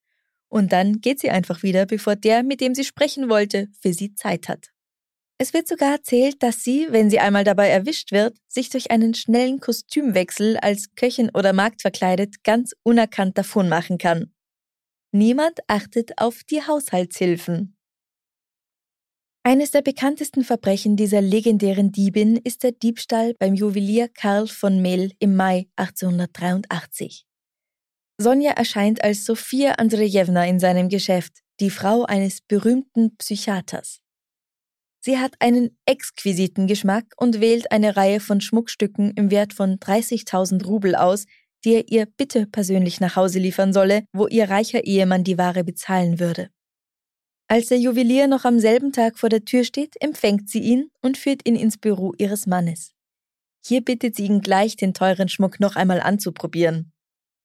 Und 0.48 0.72
dann 0.72 1.00
geht 1.00 1.20
sie 1.20 1.30
einfach 1.30 1.62
wieder, 1.62 1.86
bevor 1.86 2.16
der, 2.16 2.42
mit 2.42 2.60
dem 2.60 2.74
sie 2.74 2.84
sprechen 2.84 3.28
wollte, 3.28 3.68
für 3.80 3.92
sie 3.92 4.14
Zeit 4.14 4.48
hat. 4.48 4.70
Es 5.40 5.54
wird 5.54 5.68
sogar 5.68 5.92
erzählt, 5.92 6.42
dass 6.42 6.64
sie, 6.64 6.88
wenn 6.90 7.10
sie 7.10 7.20
einmal 7.20 7.44
dabei 7.44 7.68
erwischt 7.68 8.10
wird, 8.10 8.36
sich 8.48 8.70
durch 8.70 8.90
einen 8.90 9.14
schnellen 9.14 9.60
Kostümwechsel 9.60 10.56
als 10.56 10.94
Köchin 10.96 11.30
oder 11.32 11.52
Magd 11.52 11.80
verkleidet 11.80 12.42
ganz 12.42 12.74
unerkannt 12.82 13.38
davonmachen 13.38 13.98
kann. 13.98 14.34
Niemand 15.12 15.60
achtet 15.68 16.20
auf 16.20 16.42
die 16.42 16.62
Haushaltshilfen. 16.62 17.76
Eines 19.44 19.70
der 19.70 19.82
bekanntesten 19.82 20.42
Verbrechen 20.42 20.96
dieser 20.96 21.22
legendären 21.22 21.92
Diebin 21.92 22.36
ist 22.36 22.64
der 22.64 22.72
Diebstahl 22.72 23.34
beim 23.38 23.54
Juwelier 23.54 24.08
Karl 24.08 24.48
von 24.48 24.82
Mehl 24.82 25.12
im 25.20 25.36
Mai 25.36 25.68
1883. 25.76 27.24
Sonja 28.20 28.50
erscheint 28.50 29.04
als 29.04 29.24
Sophia 29.24 29.74
Andrejewna 29.74 30.44
in 30.46 30.58
seinem 30.58 30.88
Geschäft, 30.88 31.44
die 31.60 31.70
Frau 31.70 32.02
eines 32.04 32.40
berühmten 32.40 33.16
Psychiaters. 33.16 34.00
Sie 35.08 35.16
hat 35.16 35.36
einen 35.38 35.74
exquisiten 35.86 36.66
Geschmack 36.66 37.14
und 37.16 37.40
wählt 37.40 37.72
eine 37.72 37.96
Reihe 37.96 38.20
von 38.20 38.42
Schmuckstücken 38.42 39.12
im 39.12 39.30
Wert 39.30 39.54
von 39.54 39.78
30.000 39.78 40.66
Rubel 40.66 40.94
aus, 40.94 41.24
die 41.64 41.76
er 41.76 41.88
ihr 41.88 42.04
bitte 42.04 42.46
persönlich 42.46 43.00
nach 43.00 43.16
Hause 43.16 43.38
liefern 43.38 43.72
solle, 43.72 44.04
wo 44.12 44.26
ihr 44.26 44.50
reicher 44.50 44.84
Ehemann 44.84 45.24
die 45.24 45.38
Ware 45.38 45.64
bezahlen 45.64 46.20
würde. 46.20 46.50
Als 47.46 47.68
der 47.68 47.78
Juwelier 47.78 48.26
noch 48.26 48.44
am 48.44 48.60
selben 48.60 48.92
Tag 48.92 49.18
vor 49.18 49.30
der 49.30 49.46
Tür 49.46 49.64
steht, 49.64 49.94
empfängt 49.98 50.50
sie 50.50 50.60
ihn 50.60 50.90
und 51.00 51.16
führt 51.16 51.48
ihn 51.48 51.56
ins 51.56 51.78
Büro 51.78 52.12
ihres 52.18 52.46
Mannes. 52.46 52.92
Hier 53.64 53.80
bittet 53.82 54.14
sie 54.14 54.26
ihn 54.26 54.42
gleich, 54.42 54.76
den 54.76 54.92
teuren 54.92 55.30
Schmuck 55.30 55.58
noch 55.58 55.74
einmal 55.74 56.02
anzuprobieren. 56.02 56.92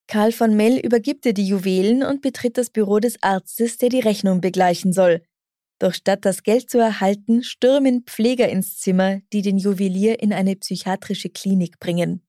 Karl 0.07 0.33
von 0.33 0.53
Mell 0.53 0.79
übergibt 0.79 1.25
ihr 1.25 1.33
die 1.33 1.47
Juwelen 1.47 2.03
und 2.03 2.21
betritt 2.21 2.57
das 2.57 2.69
Büro 2.69 2.99
des 2.99 3.23
Arztes, 3.23 3.77
der 3.77 3.87
die 3.87 4.01
Rechnung 4.01 4.41
begleichen 4.41 4.91
soll, 4.91 5.21
doch 5.83 5.93
statt 5.93 6.25
das 6.25 6.43
Geld 6.43 6.69
zu 6.69 6.79
erhalten, 6.79 7.43
stürmen 7.43 8.03
Pfleger 8.03 8.47
ins 8.47 8.79
Zimmer, 8.79 9.19
die 9.33 9.41
den 9.41 9.57
Juwelier 9.57 10.21
in 10.21 10.31
eine 10.31 10.55
psychiatrische 10.55 11.29
Klinik 11.29 11.79
bringen. 11.79 12.25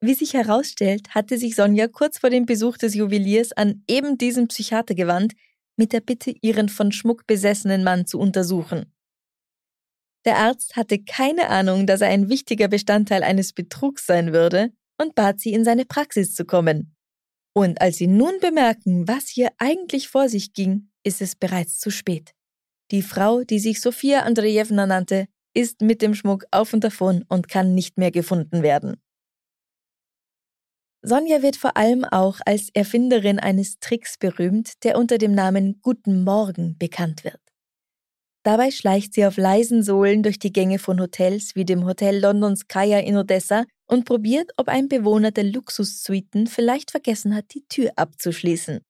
Wie 0.00 0.14
sich 0.14 0.34
herausstellt, 0.34 1.14
hatte 1.14 1.38
sich 1.38 1.54
Sonja 1.54 1.88
kurz 1.88 2.18
vor 2.18 2.30
dem 2.30 2.46
Besuch 2.46 2.78
des 2.78 2.94
Juweliers 2.94 3.52
an 3.52 3.82
eben 3.88 4.16
diesen 4.16 4.48
Psychiater 4.48 4.94
gewandt, 4.94 5.34
mit 5.76 5.92
der 5.92 6.00
Bitte, 6.00 6.34
ihren 6.40 6.68
von 6.68 6.92
Schmuck 6.92 7.26
besessenen 7.26 7.84
Mann 7.84 8.06
zu 8.06 8.18
untersuchen. 8.18 8.92
Der 10.24 10.36
Arzt 10.38 10.76
hatte 10.76 11.02
keine 11.02 11.48
Ahnung, 11.48 11.86
dass 11.86 12.00
er 12.00 12.08
ein 12.08 12.28
wichtiger 12.28 12.68
Bestandteil 12.68 13.22
eines 13.22 13.52
Betrugs 13.52 14.06
sein 14.06 14.32
würde 14.32 14.72
und 15.00 15.14
bat 15.14 15.40
sie, 15.40 15.52
in 15.52 15.64
seine 15.64 15.84
Praxis 15.84 16.34
zu 16.34 16.44
kommen. 16.44 16.96
Und 17.54 17.80
als 17.80 17.96
sie 17.96 18.06
nun 18.06 18.38
bemerken, 18.40 19.06
was 19.08 19.28
hier 19.28 19.50
eigentlich 19.58 20.08
vor 20.08 20.28
sich 20.28 20.52
ging, 20.52 20.90
ist 21.02 21.22
es 21.22 21.34
bereits 21.34 21.78
zu 21.78 21.90
spät. 21.90 22.34
Die 22.90 23.02
Frau, 23.02 23.44
die 23.44 23.58
sich 23.58 23.80
Sophia 23.80 24.20
Andrejewna 24.20 24.86
nannte, 24.86 25.26
ist 25.54 25.82
mit 25.82 26.00
dem 26.02 26.14
Schmuck 26.14 26.44
auf 26.50 26.72
und 26.72 26.84
davon 26.84 27.24
und 27.28 27.48
kann 27.48 27.74
nicht 27.74 27.98
mehr 27.98 28.10
gefunden 28.10 28.62
werden. 28.62 29.00
Sonja 31.02 31.42
wird 31.42 31.56
vor 31.56 31.76
allem 31.76 32.04
auch 32.04 32.40
als 32.44 32.70
Erfinderin 32.74 33.38
eines 33.38 33.78
Tricks 33.78 34.18
berühmt, 34.18 34.82
der 34.84 34.98
unter 34.98 35.18
dem 35.18 35.32
Namen 35.32 35.80
Guten 35.80 36.24
Morgen 36.24 36.76
bekannt 36.78 37.24
wird. 37.24 37.40
Dabei 38.42 38.70
schleicht 38.70 39.14
sie 39.14 39.26
auf 39.26 39.36
leisen 39.36 39.82
Sohlen 39.82 40.22
durch 40.22 40.38
die 40.38 40.52
Gänge 40.52 40.78
von 40.78 41.00
Hotels 41.00 41.54
wie 41.54 41.64
dem 41.64 41.84
Hotel 41.84 42.18
Londons 42.18 42.66
Kaya 42.66 42.98
in 43.00 43.16
Odessa 43.16 43.64
und 43.86 44.06
probiert, 44.06 44.50
ob 44.56 44.68
ein 44.68 44.88
Bewohner 44.88 45.30
der 45.30 45.44
Luxussuiten 45.44 46.46
vielleicht 46.46 46.90
vergessen 46.90 47.34
hat, 47.34 47.52
die 47.52 47.66
Tür 47.68 47.92
abzuschließen. 47.96 48.80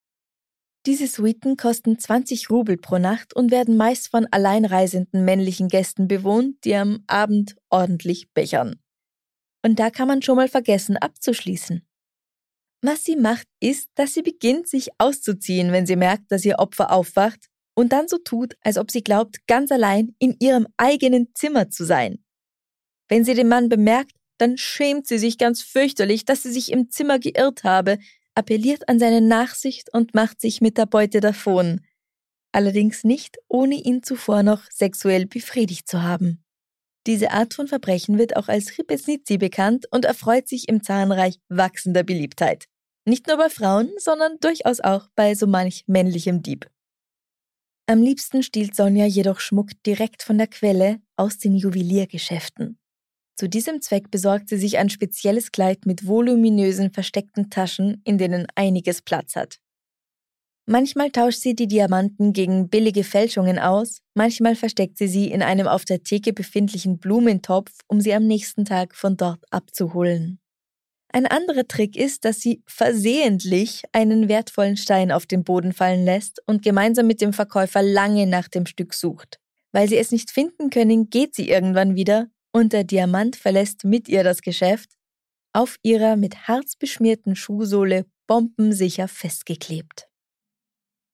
Diese 0.87 1.07
Suiten 1.07 1.57
kosten 1.57 1.99
20 1.99 2.51
Rubel 2.51 2.77
pro 2.77 2.99
Nacht 2.99 3.35
und 3.35 3.51
werden 3.51 3.77
meist 3.77 4.09
von 4.09 4.27
alleinreisenden 4.31 5.25
männlichen 5.25 5.69
Gästen 5.69 6.09
bewohnt, 6.09 6.65
die 6.65 6.75
am 6.75 7.03
Abend 7.07 7.57
ordentlich 7.69 8.33
bechern. 8.33 8.81
Und 9.65 9.79
da 9.79 9.91
kann 9.91 10.09
man 10.09 10.23
schon 10.23 10.37
mal 10.37 10.49
vergessen 10.49 10.97
abzuschließen. 10.97 11.87
Was 12.81 13.05
sie 13.05 13.17
macht, 13.17 13.49
ist, 13.61 13.91
dass 13.97 14.15
sie 14.15 14.23
beginnt, 14.23 14.69
sich 14.69 14.91
auszuziehen, 14.99 15.73
wenn 15.73 15.87
sie 15.87 15.97
merkt, 15.97 16.31
dass 16.31 16.45
ihr 16.45 16.61
Opfer 16.61 16.93
aufwacht 16.93 17.49
und 17.75 17.93
dann 17.93 18.07
so 18.07 18.19
tut, 18.19 18.55
als 18.61 18.79
ob 18.79 18.91
sie 18.91 19.03
glaubt, 19.03 19.47
ganz 19.47 19.73
allein 19.73 20.15
in 20.19 20.37
ihrem 20.39 20.69
eigenen 20.77 21.35
Zimmer 21.35 21.71
zu 21.71 21.85
sein. 21.85 22.25
Wenn 23.09 23.25
sie 23.25 23.35
den 23.35 23.49
Mann 23.49 23.69
bemerkt, 23.69 24.13
dann 24.39 24.57
schämt 24.57 25.09
sie 25.09 25.19
sich 25.19 25.39
ganz 25.39 25.63
fürchterlich, 25.63 26.25
dass 26.25 26.45
sie 26.45 26.53
sich 26.53 26.71
im 26.71 26.91
Zimmer 26.91 27.19
geirrt 27.19 27.65
habe, 27.65 27.99
appelliert 28.39 28.89
an 28.89 29.01
seine 29.01 29.21
Nachsicht 29.21 29.93
und 29.93 30.15
macht 30.15 30.41
sich 30.41 30.61
mit 30.61 30.79
der 30.79 30.87
Beute 30.87 31.19
davon, 31.19 31.81
allerdings 32.53 33.03
nicht, 33.03 33.37
ohne 33.49 33.75
ihn 33.75 34.05
zuvor 34.05 34.45
noch 34.45 34.63
sexuell 34.71 35.27
befriedigt 35.27 35.89
zu 35.89 36.05
haben. 36.05 36.45
Diese 37.09 37.33
Art 37.33 37.55
von 37.55 37.67
Verbrechen 37.67 38.17
wird 38.17 38.37
auch 38.37 38.47
als 38.49 38.79
Ripesnitzi 38.79 39.39
bekannt 39.39 39.87
und 39.91 40.05
erfreut 40.05 40.47
sich 40.47 40.69
im 40.69 40.85
Zahnreich 40.85 41.41
wachsender 41.49 42.05
Beliebtheit. 42.05 42.67
Nicht 43.05 43.27
nur 43.27 43.39
bei 43.39 43.49
Frauen, 43.49 43.91
sondern 43.97 44.39
durchaus 44.41 44.81
auch 44.81 45.09
bei 45.17 45.35
so 45.35 45.47
manch 45.49 45.85
männlichem 45.89 46.43
Dieb. 46.43 46.71
Am 47.87 48.03
liebsten 48.03 48.43
stiehlt 48.45 48.77
Sonja 48.77 49.07
jedoch 49.07 49.41
Schmuck 49.41 49.71
direkt 49.85 50.23
von 50.23 50.39
der 50.39 50.47
Quelle 50.47 51.01
aus 51.17 51.39
den 51.39 51.57
Juweliergeschäften. 51.57 52.79
Zu 53.39 53.49
diesem 53.49 53.81
Zweck 53.81 54.11
besorgt 54.11 54.49
sie 54.49 54.59
sich 54.59 54.79
ein 54.79 54.91
spezielles 54.91 55.53
Kleid 55.53 55.87
mit 55.87 56.09
voluminösen 56.09 56.91
versteckten 56.91 57.51
Taschen, 57.51 58.03
in 58.05 58.19
denen 58.19 58.49
einiges 58.57 59.01
Platz 59.01 59.37
hat. 59.37 59.61
Manchmal 60.67 61.13
tauscht 61.13 61.39
sie 61.39 61.55
die 61.55 61.69
Diamanten 61.69 62.33
gegen 62.33 62.69
billige 62.69 63.05
Fälschungen 63.05 63.61
aus, 63.61 64.01
manchmal 64.15 64.57
versteckt 64.57 64.99
sie 64.99 65.07
sie 65.07 65.31
in 65.31 65.43
einem 65.43 65.69
auf 65.69 65.85
der 65.85 66.03
Theke 66.03 66.33
befindlichen 66.33 66.99
Blumentopf, 66.99 67.71
um 67.87 68.01
sie 68.01 68.13
am 68.13 68.27
nächsten 68.27 68.65
Tag 68.65 68.97
von 68.97 69.17
dort 69.17 69.45
abzuholen. 69.53 70.41
Ein 71.11 71.27
anderer 71.27 71.67
Trick 71.69 71.97
ist, 71.97 72.25
dass 72.25 72.41
sie 72.41 72.65
versehentlich 72.67 73.85
einen 73.93 74.29
wertvollen 74.29 74.77
Stein 74.77 75.13
auf 75.13 75.27
den 75.27 75.45
Boden 75.45 75.73
fallen 75.73 76.05
lässt 76.05 76.43
und 76.47 76.65
gemeinsam 76.65 77.07
mit 77.07 77.21
dem 77.21 77.33
Verkäufer 77.33 77.83
lange 77.83 78.27
nach 78.27 78.49
dem 78.49 78.67
Stück 78.67 78.95
sucht. 78.95 79.39
Weil 79.71 79.89
sie 79.89 79.97
es 79.97 80.11
nicht 80.11 80.33
finden 80.33 80.71
können, 80.71 81.09
geht 81.09 81.37
sie 81.37 81.49
irgendwann 81.49 81.95
wieder 81.95 82.29
und 82.53 82.73
der 82.73 82.85
Diamant 82.85 83.37
verlässt 83.37 83.85
mit 83.85 84.09
ihr 84.09 84.25
das 84.25 84.43
Geschäft, 84.43 84.95
auf 85.53 85.77
ihrer 85.83 86.17
mit 86.17 86.49
Harz 86.49 86.77
beschmierten 86.77 87.37
Schuhsohle 87.37 88.07
bombensicher 88.27 89.09
festgeklebt. 89.09 90.09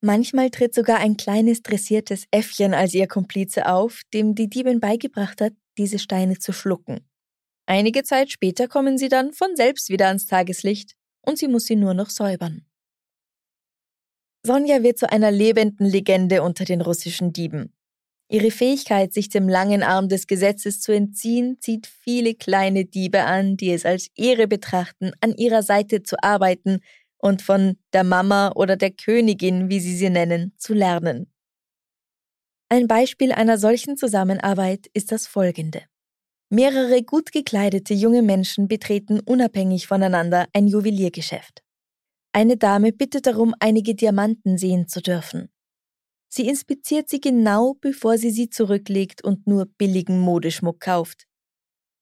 Manchmal 0.00 0.50
tritt 0.50 0.74
sogar 0.74 0.98
ein 0.98 1.16
kleines 1.16 1.62
dressiertes 1.62 2.26
Äffchen 2.30 2.74
als 2.74 2.92
ihr 2.92 3.08
Komplize 3.08 3.66
auf, 3.66 4.02
dem 4.12 4.34
die 4.34 4.50
Diebin 4.50 4.80
beigebracht 4.80 5.40
hat, 5.40 5.54
diese 5.78 5.98
Steine 5.98 6.38
zu 6.38 6.52
schlucken. 6.52 7.08
Einige 7.66 8.02
Zeit 8.02 8.30
später 8.30 8.68
kommen 8.68 8.98
sie 8.98 9.08
dann 9.08 9.32
von 9.32 9.56
selbst 9.56 9.88
wieder 9.88 10.08
ans 10.08 10.26
Tageslicht 10.26 10.94
und 11.22 11.38
sie 11.38 11.48
muss 11.48 11.64
sie 11.64 11.76
nur 11.76 11.94
noch 11.94 12.10
säubern. 12.10 12.66
Sonja 14.46 14.82
wird 14.82 14.98
zu 14.98 15.10
einer 15.10 15.30
lebenden 15.30 15.86
Legende 15.86 16.42
unter 16.42 16.66
den 16.66 16.82
russischen 16.82 17.32
Dieben. 17.32 17.73
Ihre 18.34 18.50
Fähigkeit, 18.50 19.14
sich 19.14 19.28
dem 19.28 19.48
langen 19.48 19.84
Arm 19.84 20.08
des 20.08 20.26
Gesetzes 20.26 20.80
zu 20.80 20.90
entziehen, 20.90 21.58
zieht 21.60 21.86
viele 21.86 22.34
kleine 22.34 22.84
Diebe 22.84 23.22
an, 23.22 23.56
die 23.56 23.70
es 23.70 23.86
als 23.86 24.08
Ehre 24.16 24.48
betrachten, 24.48 25.12
an 25.20 25.36
ihrer 25.36 25.62
Seite 25.62 26.02
zu 26.02 26.16
arbeiten 26.20 26.80
und 27.16 27.42
von 27.42 27.76
der 27.92 28.02
Mama 28.02 28.50
oder 28.56 28.74
der 28.74 28.90
Königin, 28.90 29.70
wie 29.70 29.78
sie 29.78 29.94
sie 29.94 30.10
nennen, 30.10 30.52
zu 30.58 30.74
lernen. 30.74 31.32
Ein 32.68 32.88
Beispiel 32.88 33.30
einer 33.30 33.56
solchen 33.56 33.96
Zusammenarbeit 33.96 34.88
ist 34.94 35.12
das 35.12 35.28
folgende. 35.28 35.82
Mehrere 36.50 37.04
gut 37.04 37.30
gekleidete 37.30 37.94
junge 37.94 38.22
Menschen 38.22 38.66
betreten 38.66 39.20
unabhängig 39.20 39.86
voneinander 39.86 40.48
ein 40.52 40.66
Juweliergeschäft. 40.66 41.62
Eine 42.32 42.56
Dame 42.56 42.90
bittet 42.90 43.26
darum, 43.26 43.54
einige 43.60 43.94
Diamanten 43.94 44.58
sehen 44.58 44.88
zu 44.88 45.00
dürfen. 45.00 45.53
Sie 46.36 46.48
inspiziert 46.48 47.08
sie 47.08 47.20
genau, 47.20 47.74
bevor 47.80 48.18
sie 48.18 48.30
sie 48.30 48.50
zurücklegt 48.50 49.22
und 49.22 49.46
nur 49.46 49.66
billigen 49.78 50.18
Modeschmuck 50.18 50.80
kauft. 50.80 51.28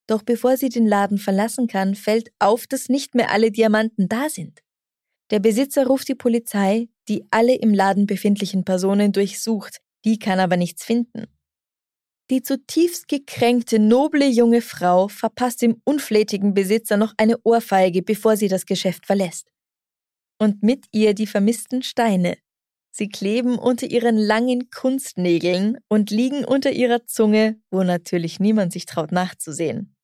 Doch 0.06 0.22
bevor 0.22 0.56
sie 0.56 0.70
den 0.70 0.86
Laden 0.86 1.18
verlassen 1.18 1.66
kann, 1.66 1.94
fällt 1.94 2.30
auf, 2.38 2.66
dass 2.66 2.88
nicht 2.88 3.14
mehr 3.14 3.30
alle 3.30 3.50
Diamanten 3.50 4.08
da 4.08 4.30
sind. 4.30 4.60
Der 5.30 5.38
Besitzer 5.38 5.86
ruft 5.86 6.08
die 6.08 6.14
Polizei, 6.14 6.88
die 7.08 7.26
alle 7.30 7.54
im 7.56 7.74
Laden 7.74 8.06
befindlichen 8.06 8.64
Personen 8.64 9.12
durchsucht, 9.12 9.82
die 10.06 10.18
kann 10.18 10.40
aber 10.40 10.56
nichts 10.56 10.82
finden. 10.82 11.26
Die 12.30 12.40
zutiefst 12.40 13.08
gekränkte, 13.08 13.78
noble 13.78 14.26
junge 14.26 14.62
Frau 14.62 15.08
verpasst 15.08 15.60
dem 15.60 15.82
unflätigen 15.84 16.54
Besitzer 16.54 16.96
noch 16.96 17.12
eine 17.18 17.36
Ohrfeige, 17.44 18.00
bevor 18.00 18.38
sie 18.38 18.48
das 18.48 18.64
Geschäft 18.64 19.04
verlässt 19.04 19.46
und 20.38 20.62
mit 20.62 20.86
ihr 20.90 21.12
die 21.12 21.26
vermissten 21.26 21.82
Steine. 21.82 22.38
Sie 22.94 23.08
kleben 23.08 23.58
unter 23.58 23.86
ihren 23.86 24.18
langen 24.18 24.70
Kunstnägeln 24.70 25.78
und 25.88 26.10
liegen 26.10 26.44
unter 26.44 26.70
ihrer 26.72 27.06
Zunge, 27.06 27.58
wo 27.70 27.82
natürlich 27.82 28.38
niemand 28.38 28.72
sich 28.74 28.84
traut 28.84 29.12
nachzusehen. 29.12 29.96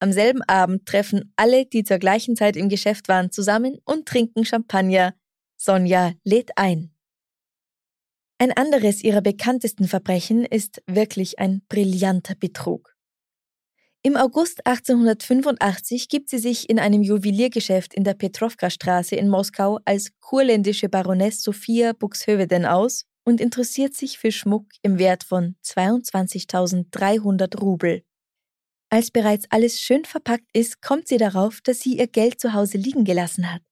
Am 0.00 0.12
selben 0.12 0.42
Abend 0.42 0.86
treffen 0.86 1.32
alle, 1.36 1.66
die 1.66 1.84
zur 1.84 1.98
gleichen 1.98 2.34
Zeit 2.34 2.56
im 2.56 2.68
Geschäft 2.68 3.08
waren, 3.08 3.30
zusammen 3.30 3.78
und 3.84 4.06
trinken 4.06 4.44
Champagner. 4.44 5.14
Sonja 5.56 6.14
lädt 6.24 6.50
ein. 6.56 6.92
Ein 8.38 8.52
anderes 8.52 9.02
ihrer 9.04 9.22
bekanntesten 9.22 9.86
Verbrechen 9.86 10.44
ist 10.44 10.82
wirklich 10.86 11.38
ein 11.38 11.62
brillanter 11.68 12.34
Betrug. 12.34 12.95
Im 14.06 14.16
August 14.16 14.64
1885 14.64 16.08
gibt 16.08 16.30
sie 16.30 16.38
sich 16.38 16.70
in 16.70 16.78
einem 16.78 17.02
Juweliergeschäft 17.02 17.92
in 17.92 18.04
der 18.04 18.14
Petrovka-Straße 18.14 19.16
in 19.16 19.28
Moskau 19.28 19.80
als 19.84 20.12
kurländische 20.20 20.88
Baroness 20.88 21.42
Sophia 21.42 21.92
Buxhöveden 21.92 22.66
aus 22.66 23.06
und 23.24 23.40
interessiert 23.40 23.94
sich 23.94 24.16
für 24.16 24.30
Schmuck 24.30 24.66
im 24.82 25.00
Wert 25.00 25.24
von 25.24 25.56
22.300 25.64 27.58
Rubel. 27.58 28.04
Als 28.90 29.10
bereits 29.10 29.46
alles 29.50 29.80
schön 29.80 30.04
verpackt 30.04 30.50
ist, 30.52 30.80
kommt 30.80 31.08
sie 31.08 31.18
darauf, 31.18 31.60
dass 31.60 31.80
sie 31.80 31.98
ihr 31.98 32.06
Geld 32.06 32.38
zu 32.40 32.52
Hause 32.52 32.78
liegen 32.78 33.02
gelassen 33.02 33.52
hat. 33.52 33.62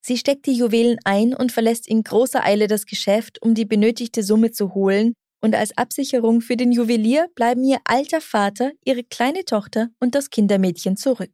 Sie 0.00 0.18
steckt 0.18 0.46
die 0.46 0.52
Juwelen 0.52 0.98
ein 1.02 1.34
und 1.34 1.50
verlässt 1.50 1.88
in 1.88 2.04
großer 2.04 2.44
Eile 2.44 2.68
das 2.68 2.86
Geschäft, 2.86 3.42
um 3.42 3.56
die 3.56 3.64
benötigte 3.64 4.22
Summe 4.22 4.52
zu 4.52 4.74
holen 4.74 5.14
und 5.40 5.54
als 5.54 5.76
Absicherung 5.76 6.40
für 6.40 6.56
den 6.56 6.72
Juwelier 6.72 7.28
bleiben 7.34 7.64
ihr 7.64 7.78
alter 7.84 8.20
Vater, 8.20 8.72
ihre 8.84 9.04
kleine 9.04 9.44
Tochter 9.44 9.88
und 10.00 10.14
das 10.14 10.30
Kindermädchen 10.30 10.96
zurück. 10.96 11.32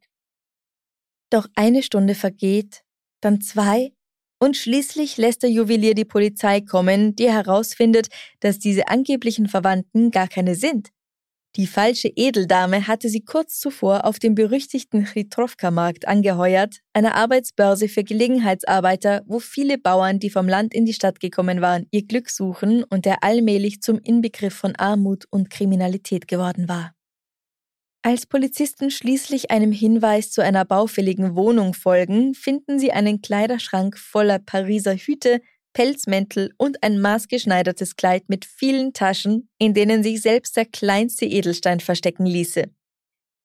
Doch 1.29 1.47
eine 1.55 1.83
Stunde 1.83 2.15
vergeht, 2.15 2.83
dann 3.21 3.41
zwei, 3.41 3.91
und 4.39 4.57
schließlich 4.57 5.17
lässt 5.17 5.43
der 5.43 5.49
Juwelier 5.49 5.95
die 5.95 6.05
Polizei 6.05 6.61
kommen, 6.61 7.15
die 7.15 7.31
herausfindet, 7.31 8.09
dass 8.41 8.59
diese 8.59 8.87
angeblichen 8.89 9.47
Verwandten 9.47 10.11
gar 10.11 10.27
keine 10.27 10.55
sind, 10.55 10.89
die 11.55 11.67
falsche 11.67 12.11
Edeldame 12.13 12.85
hatte 12.85 13.07
sie 13.07 13.23
kurz 13.23 13.59
zuvor 13.59 14.05
auf 14.05 14.19
dem 14.19 14.35
berüchtigten 14.35 15.05
Chitrovka-Markt 15.05 16.05
angeheuert, 16.05 16.81
einer 16.91 17.15
Arbeitsbörse 17.15 17.87
für 17.87 18.03
Gelegenheitsarbeiter, 18.03 19.23
wo 19.25 19.39
viele 19.39 19.77
Bauern, 19.77 20.19
die 20.19 20.29
vom 20.29 20.49
Land 20.49 20.73
in 20.73 20.85
die 20.85 20.93
Stadt 20.93 21.21
gekommen 21.21 21.61
waren, 21.61 21.87
ihr 21.91 22.05
Glück 22.05 22.29
suchen 22.29 22.83
und 22.83 23.05
der 23.05 23.23
allmählich 23.23 23.81
zum 23.81 23.99
Inbegriff 23.99 24.53
von 24.53 24.75
Armut 24.75 25.25
und 25.29 25.49
Kriminalität 25.49 26.27
geworden 26.27 26.67
war. 26.67 26.93
Als 28.01 28.27
Polizisten 28.27 28.91
schließlich 28.91 29.49
einem 29.49 29.71
Hinweis 29.71 30.29
zu 30.29 30.41
einer 30.43 30.63
baufälligen 30.63 31.35
Wohnung 31.35 31.73
folgen, 31.73 32.35
finden 32.35 32.77
sie 32.77 32.91
einen 32.91 33.21
Kleiderschrank 33.21 33.97
voller 33.97 34.37
Pariser 34.37 34.95
Hüte, 34.95 35.41
Pelzmäntel 35.75 36.53
und 36.57 36.81
ein 36.83 37.01
maßgeschneidertes 37.01 37.97
Kleid 37.97 38.29
mit 38.29 38.45
vielen 38.45 38.93
Taschen, 38.93 39.49
in 39.59 39.73
denen 39.73 40.03
sich 40.03 40.21
selbst 40.21 40.55
der 40.55 40.65
kleinste 40.65 41.25
Edelstein 41.25 41.81
verstecken 41.81 42.25
ließe. 42.25 42.63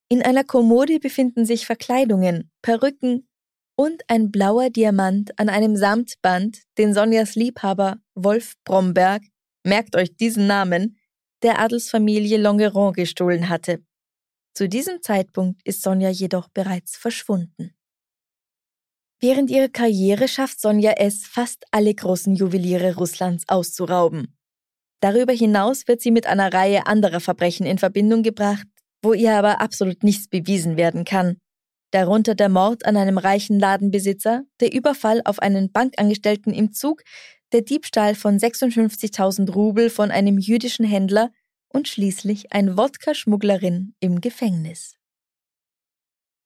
In 0.08 0.22
einer 0.22 0.44
Kommode 0.44 1.00
befinden 1.00 1.44
sich 1.44 1.66
Verkleidungen, 1.66 2.50
Perücken 2.62 3.28
und 3.76 4.02
ein 4.06 4.30
blauer 4.30 4.70
Diamant 4.70 5.36
an 5.40 5.48
einem 5.48 5.74
Samtband, 5.76 6.62
den 6.78 6.94
Sonjas 6.94 7.34
Liebhaber 7.34 7.98
Wolf 8.14 8.54
Bromberg, 8.64 9.22
merkt 9.64 9.96
euch 9.96 10.16
diesen 10.16 10.46
Namen, 10.46 10.98
der 11.42 11.58
Adelsfamilie 11.58 12.38
Longeron 12.38 12.92
gestohlen 12.92 13.48
hatte. 13.48 13.82
Zu 14.54 14.68
diesem 14.68 15.02
Zeitpunkt 15.02 15.62
ist 15.64 15.82
Sonja 15.82 16.10
jedoch 16.10 16.48
bereits 16.48 16.96
verschwunden. 16.96 17.74
Während 19.22 19.50
ihrer 19.50 19.68
Karriere 19.68 20.28
schafft 20.28 20.60
Sonja 20.60 20.92
es, 20.92 21.26
fast 21.26 21.66
alle 21.72 21.94
großen 21.94 22.34
Juweliere 22.34 22.96
Russlands 22.96 23.44
auszurauben. 23.48 24.36
Darüber 25.00 25.34
hinaus 25.34 25.86
wird 25.88 26.00
sie 26.00 26.10
mit 26.10 26.26
einer 26.26 26.52
Reihe 26.52 26.86
anderer 26.86 27.20
Verbrechen 27.20 27.66
in 27.66 27.76
Verbindung 27.76 28.22
gebracht, 28.22 28.66
wo 29.02 29.12
ihr 29.12 29.34
aber 29.34 29.60
absolut 29.60 30.02
nichts 30.04 30.28
bewiesen 30.28 30.76
werden 30.78 31.04
kann. 31.04 31.38
Darunter 31.90 32.34
der 32.34 32.48
Mord 32.48 32.86
an 32.86 32.96
einem 32.96 33.18
reichen 33.18 33.58
Ladenbesitzer, 33.58 34.44
der 34.60 34.72
Überfall 34.72 35.20
auf 35.24 35.40
einen 35.40 35.70
Bankangestellten 35.70 36.54
im 36.54 36.72
Zug, 36.72 37.02
der 37.52 37.62
Diebstahl 37.62 38.14
von 38.14 38.38
56.000 38.38 39.50
Rubel 39.52 39.90
von 39.90 40.10
einem 40.10 40.38
jüdischen 40.38 40.86
Händler 40.86 41.30
und 41.68 41.88
schließlich 41.88 42.52
ein 42.52 42.76
Wodka-Schmugglerin 42.76 43.94
im 44.00 44.20
Gefängnis. 44.20 44.94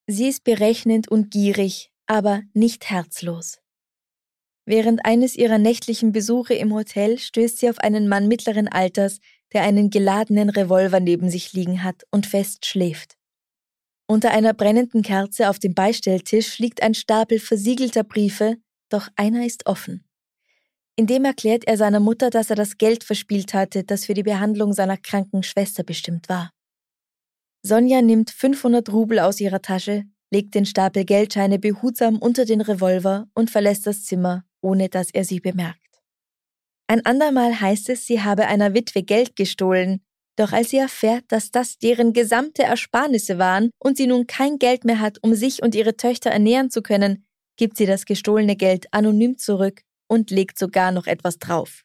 Sie 0.07 0.29
ist 0.29 0.45
berechnend 0.45 1.09
und 1.09 1.31
gierig, 1.31 1.91
aber 2.07 2.43
nicht 2.53 2.91
herzlos. 2.91 3.59
Während 4.67 5.05
eines 5.05 5.37
ihrer 5.37 5.59
nächtlichen 5.59 6.13
Besuche 6.13 6.55
im 6.55 6.73
Hotel 6.73 7.19
stößt 7.19 7.59
sie 7.59 7.69
auf 7.69 7.79
einen 7.79 8.09
Mann 8.09 8.29
mittleren 8.29 8.69
Alters, 8.69 9.21
der 9.53 9.63
einen 9.63 9.91
geladenen 9.91 10.49
Revolver 10.49 11.01
neben 11.01 11.29
sich 11.29 11.53
liegen 11.53 11.83
hat 11.85 12.05
und 12.11 12.27
fest 12.27 12.65
schläft. 12.67 13.17
Unter 14.07 14.31
einer 14.33 14.53
brennenden 14.53 15.03
Kerze 15.03 15.49
auf 15.49 15.59
dem 15.59 15.75
Beistelltisch 15.75 16.59
liegt 16.59 16.83
ein 16.83 16.95
Stapel 16.95 17.39
versiegelter 17.39 18.05
Briefe, 18.05 18.57
doch 18.89 19.09
einer 19.17 19.47
ist 19.47 19.67
offen. 19.67 20.05
In 20.97 21.07
dem 21.07 21.25
erklärt 21.25 21.65
er 21.67 21.77
seiner 21.77 22.01
Mutter, 22.01 22.31
dass 22.31 22.51
er 22.51 22.57
das 22.57 22.79
Geld 22.79 23.03
verspielt 23.03 23.53
hatte, 23.55 23.83
das 23.83 24.05
für 24.05 24.15
die 24.15 24.23
Behandlung 24.23 24.73
seiner 24.73 24.97
kranken 24.97 25.43
Schwester 25.43 25.83
bestimmt 25.83 26.29
war. 26.29 26.53
Sonja 27.63 28.03
nimmt 28.03 28.31
500 28.31 28.93
Rubel 28.93 29.19
aus 29.19 29.41
ihrer 29.41 29.63
Tasche, 29.63 30.05
legt 30.35 30.57
den 30.57 30.67
Stapel 30.67 31.05
Geldscheine 31.05 31.61
behutsam 31.61 32.19
unter 32.19 32.45
den 32.45 32.61
Revolver 32.61 33.29
und 33.35 33.51
verlässt 33.51 33.87
das 33.87 34.05
Zimmer, 34.05 34.45
ohne 34.61 34.89
dass 34.89 35.11
er 35.15 35.25
sie 35.25 35.39
bemerkt. 35.39 35.79
Ein 36.89 37.07
andermal 37.07 37.61
heißt 37.61 37.89
es, 37.89 38.05
sie 38.05 38.21
habe 38.21 38.47
einer 38.47 38.75
Witwe 38.75 39.05
Geld 39.05 39.37
gestohlen, 39.37 40.05
doch 40.37 40.53
als 40.53 40.71
sie 40.71 40.79
erfährt, 40.79 41.25
dass 41.29 41.53
das 41.53 41.79
deren 41.79 42.13
gesamte 42.13 42.65
Ersparnisse 42.65 43.39
waren 43.39 43.71
und 43.79 43.97
sie 43.97 44.09
nun 44.09 44.27
kein 44.27 44.59
Geld 44.59 44.85
mehr 44.85 44.99
hat, 44.99 45.19
um 45.23 45.35
sich 45.35 45.63
und 45.63 45.77
ihre 45.77 45.97
Töchter 45.97 46.31
ernähren 46.31 46.69
zu 46.69 46.83
können, 46.83 47.25
gibt 47.57 47.77
sie 47.77 47.87
das 47.87 48.05
gestohlene 48.05 48.57
Geld 48.57 48.93
anonym 48.93 49.39
zurück 49.39 49.83
und 50.09 50.33
legt 50.33 50.59
sogar 50.59 50.91
noch 50.91 51.07
etwas 51.07 51.39
drauf. 51.39 51.85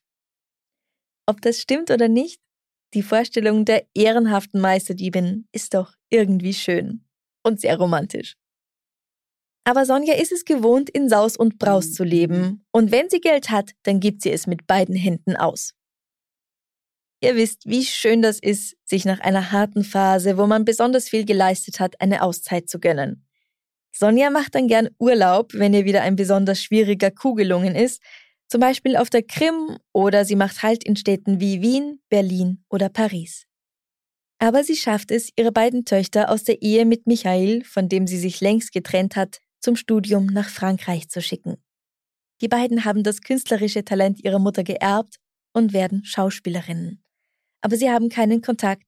Ob 1.27 1.41
das 1.41 1.61
stimmt 1.61 1.91
oder 1.91 2.07
nicht, 2.07 2.41
die 2.95 3.03
Vorstellung 3.03 3.65
der 3.65 3.85
ehrenhaften 3.93 4.59
Meisterdiebin 4.59 5.47
ist 5.51 5.75
doch 5.75 5.93
irgendwie 6.09 6.55
schön 6.55 7.05
und 7.43 7.61
sehr 7.61 7.77
romantisch. 7.77 8.38
Aber 9.69 9.85
Sonja 9.85 10.15
ist 10.15 10.31
es 10.31 10.45
gewohnt, 10.45 10.89
in 10.89 11.09
Saus 11.09 11.37
und 11.37 11.59
Braus 11.59 11.93
zu 11.93 12.03
leben. 12.03 12.65
Und 12.71 12.91
wenn 12.91 13.07
sie 13.07 13.21
Geld 13.21 13.51
hat, 13.51 13.73
dann 13.83 13.99
gibt 13.99 14.23
sie 14.23 14.31
es 14.31 14.47
mit 14.47 14.65
beiden 14.65 14.95
Händen 14.95 15.35
aus. 15.35 15.75
Ihr 17.21 17.35
wisst, 17.35 17.67
wie 17.67 17.85
schön 17.85 18.23
das 18.23 18.39
ist, 18.39 18.75
sich 18.83 19.05
nach 19.05 19.19
einer 19.19 19.51
harten 19.51 19.83
Phase, 19.83 20.39
wo 20.39 20.47
man 20.47 20.65
besonders 20.65 21.07
viel 21.07 21.23
geleistet 21.23 21.79
hat, 21.79 22.01
eine 22.01 22.23
Auszeit 22.23 22.67
zu 22.67 22.79
gönnen. 22.79 23.27
Sonja 23.95 24.31
macht 24.31 24.55
dann 24.55 24.67
gern 24.67 24.89
Urlaub, 24.97 25.53
wenn 25.53 25.75
ihr 25.75 25.85
wieder 25.85 26.01
ein 26.01 26.15
besonders 26.15 26.63
schwieriger 26.63 27.11
Coup 27.11 27.35
gelungen 27.35 27.75
ist, 27.75 28.01
zum 28.47 28.61
Beispiel 28.61 28.97
auf 28.97 29.11
der 29.11 29.21
Krim 29.21 29.77
oder 29.93 30.25
sie 30.25 30.35
macht 30.35 30.63
Halt 30.63 30.83
in 30.83 30.95
Städten 30.95 31.39
wie 31.39 31.61
Wien, 31.61 32.01
Berlin 32.09 32.63
oder 32.71 32.89
Paris. 32.89 33.45
Aber 34.39 34.63
sie 34.63 34.77
schafft 34.77 35.11
es, 35.11 35.29
ihre 35.35 35.51
beiden 35.51 35.85
Töchter 35.85 36.31
aus 36.31 36.43
der 36.43 36.63
Ehe 36.63 36.87
mit 36.87 37.05
Michael, 37.05 37.63
von 37.65 37.87
dem 37.87 38.07
sie 38.07 38.17
sich 38.17 38.41
längst 38.41 38.71
getrennt 38.71 39.15
hat, 39.15 39.41
zum 39.59 39.75
Studium 39.75 40.27
nach 40.27 40.49
Frankreich 40.49 41.09
zu 41.09 41.21
schicken. 41.21 41.57
Die 42.41 42.47
beiden 42.47 42.85
haben 42.85 43.03
das 43.03 43.21
künstlerische 43.21 43.83
Talent 43.83 44.23
ihrer 44.23 44.39
Mutter 44.39 44.63
geerbt 44.63 45.17
und 45.53 45.73
werden 45.73 46.05
Schauspielerinnen. 46.05 47.03
Aber 47.61 47.75
sie 47.75 47.89
haben 47.89 48.09
keinen 48.09 48.41
Kontakt. 48.41 48.83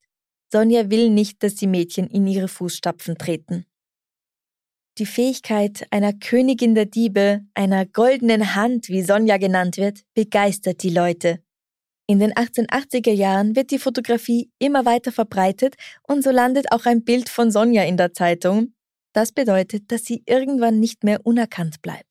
Sonja 0.52 0.90
will 0.90 1.10
nicht, 1.10 1.44
dass 1.44 1.56
die 1.56 1.68
Mädchen 1.68 2.08
in 2.08 2.28
ihre 2.28 2.48
Fußstapfen 2.48 3.18
treten. 3.18 3.66
Die 4.98 5.06
Fähigkeit 5.06 5.88
einer 5.92 6.14
Königin 6.14 6.76
der 6.76 6.86
Diebe, 6.86 7.42
einer 7.54 7.86
goldenen 7.86 8.56
Hand, 8.56 8.90
wie 8.90 9.02
Sonja 9.02 9.38
genannt 9.38 9.78
wird, 9.78 10.02
begeistert 10.14 10.84
die 10.84 10.90
Leute. 10.90 11.42
In 12.08 12.20
den 12.20 12.34
1880er 12.34 13.14
Jahren 13.14 13.56
wird 13.56 13.72
die 13.72 13.80
Fotografie 13.80 14.52
immer 14.60 14.86
weiter 14.86 15.14
verbreitet 15.14 15.76
und 16.04 16.24
so 16.24 16.30
landet 16.30 16.74
auch 16.74 16.86
ein 16.86 17.06
Bild 17.06 17.30
von 17.30 17.52
Sonja 17.52 17.84
in 17.84 17.96
der 17.96 18.14
Zeitung. 18.14 18.74
Das 19.14 19.32
bedeutet, 19.32 19.92
dass 19.92 20.06
sie 20.06 20.24
irgendwann 20.26 20.80
nicht 20.80 21.04
mehr 21.04 21.26
unerkannt 21.26 21.82
bleibt. 21.82 22.06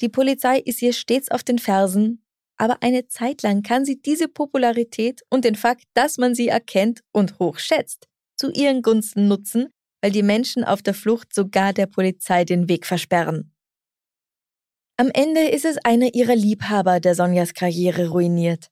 Die 0.00 0.08
Polizei 0.08 0.58
ist 0.58 0.82
ihr 0.82 0.92
stets 0.92 1.30
auf 1.30 1.42
den 1.42 1.58
Fersen, 1.58 2.24
aber 2.56 2.78
eine 2.82 3.08
Zeit 3.08 3.42
lang 3.42 3.62
kann 3.62 3.84
sie 3.84 4.00
diese 4.00 4.28
Popularität 4.28 5.22
und 5.30 5.44
den 5.44 5.54
Fakt, 5.54 5.84
dass 5.94 6.18
man 6.18 6.34
sie 6.34 6.48
erkennt 6.48 7.00
und 7.12 7.38
hochschätzt, 7.38 8.08
zu 8.36 8.50
ihren 8.50 8.82
Gunsten 8.82 9.28
nutzen 9.28 9.68
weil 10.02 10.10
die 10.10 10.24
Menschen 10.24 10.64
auf 10.64 10.82
der 10.82 10.94
Flucht 10.94 11.32
sogar 11.32 11.72
der 11.72 11.86
Polizei 11.86 12.44
den 12.44 12.68
Weg 12.68 12.86
versperren. 12.86 13.54
Am 14.98 15.10
Ende 15.14 15.48
ist 15.48 15.64
es 15.64 15.78
einer 15.78 16.14
ihrer 16.14 16.36
Liebhaber, 16.36 17.00
der 17.00 17.14
Sonjas 17.14 17.54
Karriere 17.54 18.08
ruiniert. 18.08 18.68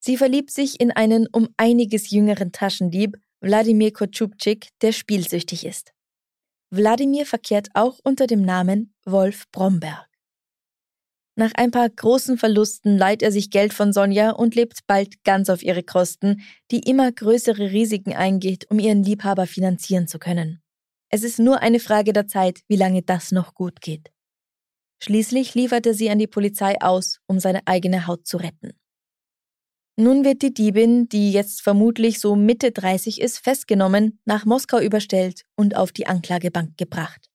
Sie 0.00 0.16
verliebt 0.16 0.50
sich 0.50 0.80
in 0.80 0.90
einen 0.90 1.26
um 1.32 1.48
einiges 1.56 2.10
jüngeren 2.10 2.52
Taschendieb, 2.52 3.16
Wladimir 3.40 3.92
Kotschubczyk, 3.92 4.68
der 4.82 4.92
spielsüchtig 4.92 5.64
ist. 5.64 5.92
Wladimir 6.70 7.26
verkehrt 7.26 7.68
auch 7.74 7.98
unter 8.02 8.26
dem 8.26 8.42
Namen 8.42 8.94
Wolf 9.04 9.50
Bromberg. 9.52 10.08
Nach 11.38 11.52
ein 11.54 11.70
paar 11.70 11.88
großen 11.88 12.38
Verlusten 12.38 12.96
leiht 12.96 13.22
er 13.22 13.30
sich 13.30 13.50
Geld 13.50 13.74
von 13.74 13.92
Sonja 13.92 14.30
und 14.30 14.54
lebt 14.54 14.86
bald 14.86 15.22
ganz 15.22 15.50
auf 15.50 15.62
ihre 15.62 15.82
Kosten, 15.82 16.42
die 16.70 16.80
immer 16.80 17.12
größere 17.12 17.70
Risiken 17.72 18.14
eingeht, 18.14 18.70
um 18.70 18.78
ihren 18.78 19.02
Liebhaber 19.02 19.46
finanzieren 19.46 20.08
zu 20.08 20.18
können. 20.18 20.62
Es 21.10 21.22
ist 21.22 21.38
nur 21.38 21.60
eine 21.60 21.78
Frage 21.78 22.12
der 22.12 22.26
Zeit, 22.26 22.60
wie 22.68 22.76
lange 22.76 23.02
das 23.02 23.32
noch 23.32 23.54
gut 23.54 23.80
geht. 23.80 24.10
Schließlich 25.02 25.54
liefert 25.54 25.86
er 25.86 25.94
sie 25.94 26.08
an 26.08 26.18
die 26.18 26.26
Polizei 26.26 26.80
aus, 26.80 27.20
um 27.26 27.38
seine 27.38 27.60
eigene 27.66 28.06
Haut 28.06 28.26
zu 28.26 28.38
retten. 28.38 28.72
Nun 29.98 30.24
wird 30.24 30.42
die 30.42 30.52
Diebin, 30.52 31.08
die 31.08 31.32
jetzt 31.32 31.62
vermutlich 31.62 32.20
so 32.20 32.36
Mitte 32.36 32.70
30 32.70 33.18
ist, 33.18 33.38
festgenommen, 33.38 34.20
nach 34.26 34.44
Moskau 34.44 34.78
überstellt 34.78 35.42
und 35.56 35.74
auf 35.74 35.90
die 35.90 36.06
Anklagebank 36.06 36.76
gebracht. 36.76 37.30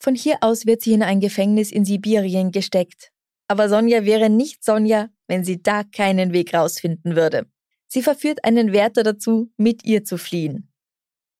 Von 0.00 0.16
hier 0.16 0.38
aus 0.40 0.66
wird 0.66 0.82
sie 0.82 0.92
in 0.92 1.02
ein 1.02 1.20
Gefängnis 1.20 1.70
in 1.70 1.84
Sibirien 1.84 2.50
gesteckt. 2.50 3.12
Aber 3.46 3.68
Sonja 3.68 4.04
wäre 4.04 4.30
nicht 4.30 4.64
Sonja, 4.64 5.10
wenn 5.28 5.44
sie 5.44 5.62
da 5.62 5.84
keinen 5.84 6.32
Weg 6.32 6.54
rausfinden 6.54 7.14
würde. 7.14 7.46
Sie 7.86 8.02
verführt 8.02 8.44
einen 8.44 8.72
Wärter 8.72 9.04
dazu, 9.04 9.50
mit 9.56 9.84
ihr 9.84 10.04
zu 10.04 10.18
fliehen. 10.18 10.70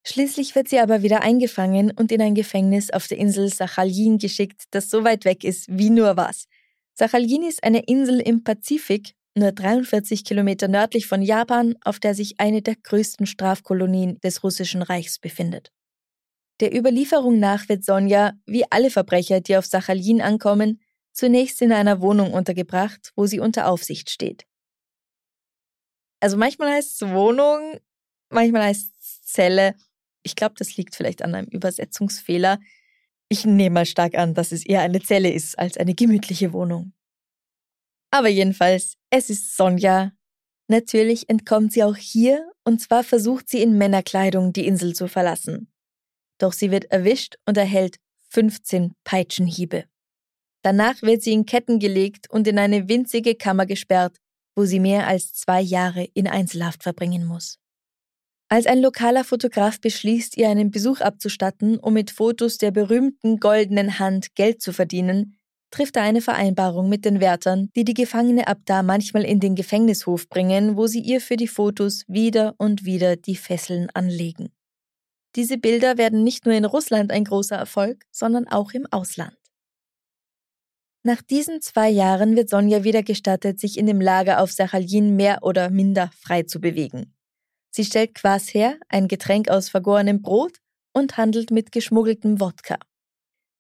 Schließlich 0.06 0.54
wird 0.54 0.68
sie 0.68 0.78
aber 0.78 1.02
wieder 1.02 1.22
eingefangen 1.22 1.90
und 1.90 2.11
in 2.12 2.22
ein 2.22 2.34
Gefängnis 2.34 2.90
auf 2.90 3.08
der 3.08 3.18
Insel 3.18 3.52
Sachalin 3.52 4.18
geschickt, 4.18 4.64
das 4.70 4.90
so 4.90 5.04
weit 5.04 5.24
weg 5.24 5.44
ist 5.44 5.66
wie 5.68 5.90
nur 5.90 6.16
was. 6.16 6.46
Sachalin 6.94 7.42
ist 7.42 7.62
eine 7.62 7.80
Insel 7.80 8.20
im 8.20 8.42
Pazifik, 8.42 9.14
nur 9.36 9.52
43 9.52 10.24
Kilometer 10.24 10.68
nördlich 10.68 11.06
von 11.06 11.22
Japan, 11.22 11.76
auf 11.82 12.00
der 12.00 12.14
sich 12.14 12.40
eine 12.40 12.62
der 12.62 12.76
größten 12.76 13.26
Strafkolonien 13.26 14.18
des 14.20 14.42
Russischen 14.42 14.82
Reichs 14.82 15.18
befindet. 15.18 15.70
Der 16.60 16.76
Überlieferung 16.76 17.38
nach 17.38 17.68
wird 17.68 17.84
Sonja, 17.84 18.32
wie 18.46 18.64
alle 18.70 18.90
Verbrecher, 18.90 19.40
die 19.40 19.56
auf 19.56 19.66
Sachalin 19.66 20.20
ankommen, 20.20 20.80
zunächst 21.12 21.62
in 21.62 21.72
einer 21.72 22.00
Wohnung 22.00 22.32
untergebracht, 22.32 23.12
wo 23.14 23.26
sie 23.26 23.40
unter 23.40 23.68
Aufsicht 23.68 24.10
steht. 24.10 24.44
Also 26.20 26.36
manchmal 26.36 26.72
heißt 26.72 27.00
es 27.02 27.08
Wohnung, 27.08 27.78
manchmal 28.30 28.64
heißt 28.64 28.92
es 29.00 29.22
Zelle. 29.22 29.74
Ich 30.22 30.34
glaube, 30.34 30.56
das 30.58 30.76
liegt 30.76 30.96
vielleicht 30.96 31.22
an 31.22 31.34
einem 31.34 31.48
Übersetzungsfehler. 31.48 32.58
Ich 33.28 33.44
nehme 33.44 33.74
mal 33.74 33.86
stark 33.86 34.16
an, 34.16 34.34
dass 34.34 34.52
es 34.52 34.66
eher 34.66 34.80
eine 34.80 35.00
Zelle 35.00 35.30
ist 35.30 35.58
als 35.58 35.76
eine 35.76 35.94
gemütliche 35.94 36.52
Wohnung. 36.52 36.92
Aber 38.10 38.28
jedenfalls, 38.28 38.94
es 39.10 39.30
ist 39.30 39.56
Sonja. 39.56 40.12
Natürlich 40.68 41.28
entkommt 41.28 41.72
sie 41.72 41.84
auch 41.84 41.96
hier, 41.96 42.50
und 42.64 42.80
zwar 42.80 43.04
versucht 43.04 43.48
sie 43.48 43.62
in 43.62 43.78
Männerkleidung 43.78 44.52
die 44.52 44.66
Insel 44.66 44.94
zu 44.94 45.08
verlassen. 45.08 45.72
Doch 46.38 46.52
sie 46.52 46.70
wird 46.70 46.90
erwischt 46.90 47.36
und 47.46 47.56
erhält 47.56 47.96
15 48.30 48.92
Peitschenhiebe. 49.04 49.84
Danach 50.62 51.02
wird 51.02 51.22
sie 51.22 51.32
in 51.32 51.46
Ketten 51.46 51.78
gelegt 51.78 52.28
und 52.30 52.46
in 52.46 52.58
eine 52.58 52.88
winzige 52.88 53.34
Kammer 53.34 53.66
gesperrt, 53.66 54.18
wo 54.54 54.64
sie 54.64 54.80
mehr 54.80 55.06
als 55.06 55.32
zwei 55.32 55.60
Jahre 55.60 56.04
in 56.14 56.26
Einzelhaft 56.26 56.82
verbringen 56.82 57.24
muss. 57.24 57.58
Als 58.50 58.66
ein 58.66 58.80
lokaler 58.80 59.24
Fotograf 59.24 59.80
beschließt, 59.80 60.36
ihr 60.36 60.48
einen 60.48 60.70
Besuch 60.70 61.00
abzustatten, 61.00 61.78
um 61.78 61.94
mit 61.94 62.10
Fotos 62.10 62.58
der 62.58 62.70
berühmten 62.70 63.38
goldenen 63.38 63.98
Hand 63.98 64.34
Geld 64.34 64.62
zu 64.62 64.72
verdienen, 64.72 65.38
trifft 65.70 65.96
er 65.96 66.02
eine 66.02 66.20
Vereinbarung 66.20 66.88
mit 66.88 67.04
den 67.04 67.20
Wärtern, 67.20 67.70
die 67.76 67.85
die 67.85 67.94
Gefangene 67.94 68.46
ab 68.46 68.59
da 68.64 68.83
manchmal 68.83 69.24
in 69.24 69.40
den 69.40 69.54
Gefängnishof 69.54 70.28
bringen, 70.28 70.76
wo 70.76 70.87
sie 70.87 71.00
ihr 71.00 71.20
für 71.20 71.37
die 71.37 71.48
Fotos 71.48 72.04
wieder 72.07 72.54
und 72.59 72.85
wieder 72.85 73.16
die 73.16 73.37
Fesseln 73.37 73.88
anlegen. 73.94 74.50
Diese 75.37 75.59
Bilder 75.59 75.98
werden 75.98 76.24
nicht 76.24 76.46
nur 76.46 76.54
in 76.54 76.64
Russland 76.64 77.12
ein 77.12 77.24
großer 77.24 77.57
Erfolg, 77.57 78.04
sondern 78.11 78.48
auch 78.48 78.72
im 78.72 78.87
Ausland. 78.90 79.37
Nach 81.04 81.22
diesen 81.22 81.61
zwei 81.61 81.88
Jahren 81.88 82.37
wird 82.37 82.50
Sonja 82.50 82.83
wieder 82.85 83.02
gestattet, 83.02 83.61
sich 83.61 83.78
in 83.78 83.87
dem 83.87 84.00
Lager 84.00 84.42
auf 84.42 84.50
Sachalin 84.50 85.16
mehr 85.16 85.38
oder 85.42 85.70
minder 85.70 86.11
frei 86.18 86.42
zu 86.42 86.61
bewegen. 86.61 87.14
Sie 87.70 87.85
stellt 87.85 88.14
Quas 88.14 88.52
her, 88.52 88.78
ein 88.88 89.07
Getränk 89.09 89.48
aus 89.48 89.68
vergorenem 89.68 90.22
Brot, 90.22 90.59
und 90.92 91.16
handelt 91.16 91.50
mit 91.50 91.70
geschmuggeltem 91.70 92.40
Wodka. 92.40 92.78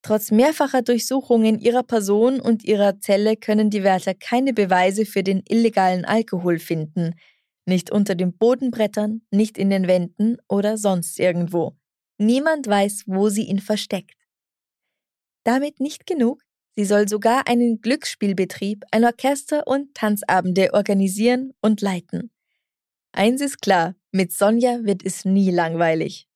Trotz 0.02 0.30
mehrfacher 0.30 0.82
Durchsuchungen 0.82 1.58
ihrer 1.58 1.82
Person 1.82 2.40
und 2.40 2.64
ihrer 2.64 3.00
Zelle 3.00 3.36
können 3.36 3.70
die 3.70 3.82
Wärter 3.82 4.14
keine 4.14 4.52
Beweise 4.52 5.04
für 5.04 5.22
den 5.22 5.42
illegalen 5.48 6.04
Alkohol 6.04 6.58
finden, 6.58 7.14
nicht 7.66 7.90
unter 7.90 8.14
den 8.14 8.36
Bodenbrettern, 8.36 9.22
nicht 9.30 9.58
in 9.58 9.70
den 9.70 9.86
Wänden 9.86 10.38
oder 10.48 10.78
sonst 10.78 11.18
irgendwo. 11.18 11.76
Niemand 12.16 12.66
weiß, 12.66 13.04
wo 13.06 13.28
sie 13.28 13.44
ihn 13.44 13.58
versteckt. 13.58 14.16
Damit 15.44 15.80
nicht 15.80 16.06
genug, 16.06 16.42
sie 16.76 16.84
soll 16.84 17.08
sogar 17.08 17.48
einen 17.48 17.80
Glücksspielbetrieb, 17.80 18.84
ein 18.90 19.04
Orchester 19.04 19.66
und 19.66 19.94
Tanzabende 19.94 20.74
organisieren 20.74 21.52
und 21.60 21.80
leiten. 21.80 22.30
Eins 23.12 23.40
ist 23.40 23.60
klar, 23.60 23.94
mit 24.12 24.32
Sonja 24.32 24.84
wird 24.84 25.04
es 25.04 25.24
nie 25.24 25.50
langweilig. 25.50 26.27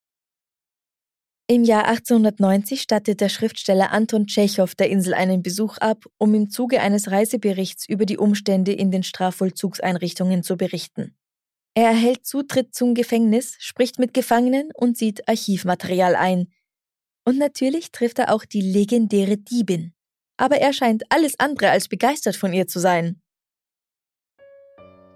Im 1.49 1.65
Jahr 1.65 1.87
1890 1.87 2.81
stattet 2.81 3.21
der 3.21 3.29
Schriftsteller 3.29 3.91
Anton 3.91 4.27
Tschechow 4.27 4.73
der 4.75 4.89
Insel 4.89 5.13
einen 5.13 5.43
Besuch 5.43 5.77
ab, 5.79 6.05
um 6.17 6.35
im 6.35 6.51
Zuge 6.51 6.81
eines 6.81 7.11
Reiseberichts 7.11 7.89
über 7.89 8.07
die 8.07 8.17
Umstände 8.17 8.73
in 8.73 8.91
den 8.91 9.03
Strafvollzugseinrichtungen 9.03 10.45
zu 10.45 10.57
berichten. 10.57 11.17
Er 11.75 11.89
erhält 11.89 12.27
Zutritt 12.27 12.75
zum 12.75 12.95
Gefängnis, 12.95 13.57
spricht 13.59 13.99
mit 13.99 14.15
Gefangenen 14.15 14.71
und 14.75 14.97
sieht 14.97 15.29
Archivmaterial 15.29 16.15
ein. 16.15 16.53
Und 17.25 17.39
natürlich 17.39 17.93
trifft 17.93 18.19
er 18.19 18.33
auch 18.33 18.45
die 18.45 18.61
legendäre 18.61 19.37
Diebin. 19.37 19.95
Aber 20.37 20.59
er 20.59 20.73
scheint 20.73 21.05
alles 21.09 21.39
andere 21.41 21.71
als 21.71 21.89
begeistert 21.89 22.37
von 22.37 22.53
ihr 22.53 22.67
zu 22.67 22.79
sein. 22.79 23.21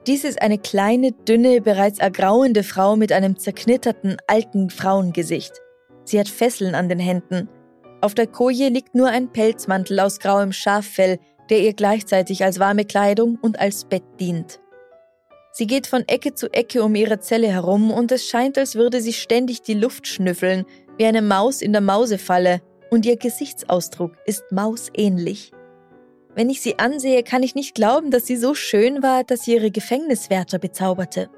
Dies 0.07 0.25
ist 0.25 0.41
eine 0.41 0.59
kleine, 0.59 1.13
dünne, 1.13 1.61
bereits 1.61 1.99
ergrauende 1.99 2.63
Frau 2.63 2.97
mit 2.97 3.13
einem 3.13 3.39
zerknitterten, 3.39 4.17
alten 4.29 4.71
Frauengesicht. 4.71 5.53
Sie 6.07 6.19
hat 6.19 6.29
Fesseln 6.29 6.75
an 6.75 6.89
den 6.89 7.01
Händen. 7.01 7.49
Auf 8.01 8.15
der 8.15 8.29
Koje 8.29 8.69
liegt 8.69 8.95
nur 8.95 9.09
ein 9.09 9.33
Pelzmantel 9.33 10.01
aus 10.01 10.21
grauem 10.21 10.53
Schaffell, 10.53 11.19
der 11.51 11.61
ihr 11.61 11.75
gleichzeitig 11.75 12.45
als 12.45 12.59
warme 12.59 12.85
Kleidung 12.85 13.39
und 13.43 13.59
als 13.59 13.85
Bett 13.85 14.05
dient. 14.21 14.61
Sie 15.53 15.67
geht 15.67 15.87
von 15.87 16.07
Ecke 16.07 16.35
zu 16.35 16.53
Ecke 16.53 16.83
um 16.83 16.95
ihre 16.95 17.19
Zelle 17.19 17.49
herum 17.49 17.91
und 17.91 18.13
es 18.13 18.27
scheint, 18.29 18.57
als 18.57 18.77
würde 18.77 19.01
sie 19.01 19.13
ständig 19.13 19.63
die 19.63 19.75
Luft 19.75 20.07
schnüffeln, 20.07 20.65
wie 20.97 21.07
eine 21.07 21.23
Maus 21.23 21.61
in 21.61 21.73
der 21.73 21.81
Mausefalle, 21.81 22.61
und 22.91 23.05
ihr 23.05 23.17
Gesichtsausdruck 23.17 24.13
ist 24.27 24.45
mausähnlich. 24.53 25.51
Wenn 26.37 26.51
ich 26.51 26.61
sie 26.61 26.79
ansehe, 26.79 27.23
kann 27.23 27.43
ich 27.43 27.55
nicht 27.55 27.75
glauben, 27.75 28.11
dass 28.11 28.27
sie 28.27 28.37
so 28.37 28.55
schön 28.55 29.03
war, 29.03 29.25
dass 29.25 29.45
sie 29.45 29.55
ihre 29.55 29.71
Gefängniswärter 29.71 30.59
bezauberte. 30.59 31.31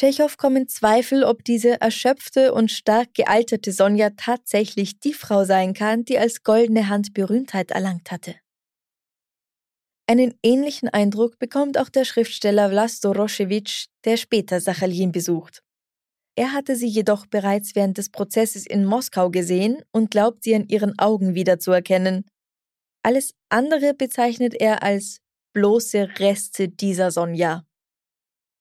Tschechow 0.00 0.34
kommen 0.38 0.66
Zweifel, 0.66 1.24
ob 1.24 1.44
diese 1.44 1.78
erschöpfte 1.78 2.54
und 2.54 2.70
stark 2.70 3.12
gealterte 3.12 3.70
Sonja 3.70 4.08
tatsächlich 4.16 4.98
die 4.98 5.12
Frau 5.12 5.44
sein 5.44 5.74
kann, 5.74 6.06
die 6.06 6.18
als 6.18 6.42
goldene 6.42 6.88
Hand 6.88 7.12
Berühmtheit 7.12 7.70
erlangt 7.70 8.10
hatte. 8.10 8.34
Einen 10.06 10.32
ähnlichen 10.42 10.88
Eindruck 10.88 11.38
bekommt 11.38 11.76
auch 11.76 11.90
der 11.90 12.06
Schriftsteller 12.06 12.70
Vlasto 12.70 13.10
Rošević, 13.10 13.88
der 14.06 14.16
später 14.16 14.62
Sachalin 14.62 15.12
besucht. 15.12 15.62
Er 16.34 16.54
hatte 16.54 16.76
sie 16.76 16.88
jedoch 16.88 17.26
bereits 17.26 17.74
während 17.74 17.98
des 17.98 18.08
Prozesses 18.08 18.64
in 18.64 18.86
Moskau 18.86 19.28
gesehen 19.28 19.82
und 19.92 20.10
glaubt 20.10 20.44
sie 20.44 20.54
an 20.54 20.66
ihren 20.66 20.98
Augen 20.98 21.34
wiederzuerkennen. 21.34 22.24
Alles 23.02 23.34
andere 23.50 23.92
bezeichnet 23.92 24.54
er 24.54 24.82
als 24.82 25.18
bloße 25.52 26.08
Reste 26.18 26.70
dieser 26.70 27.10
Sonja. 27.10 27.66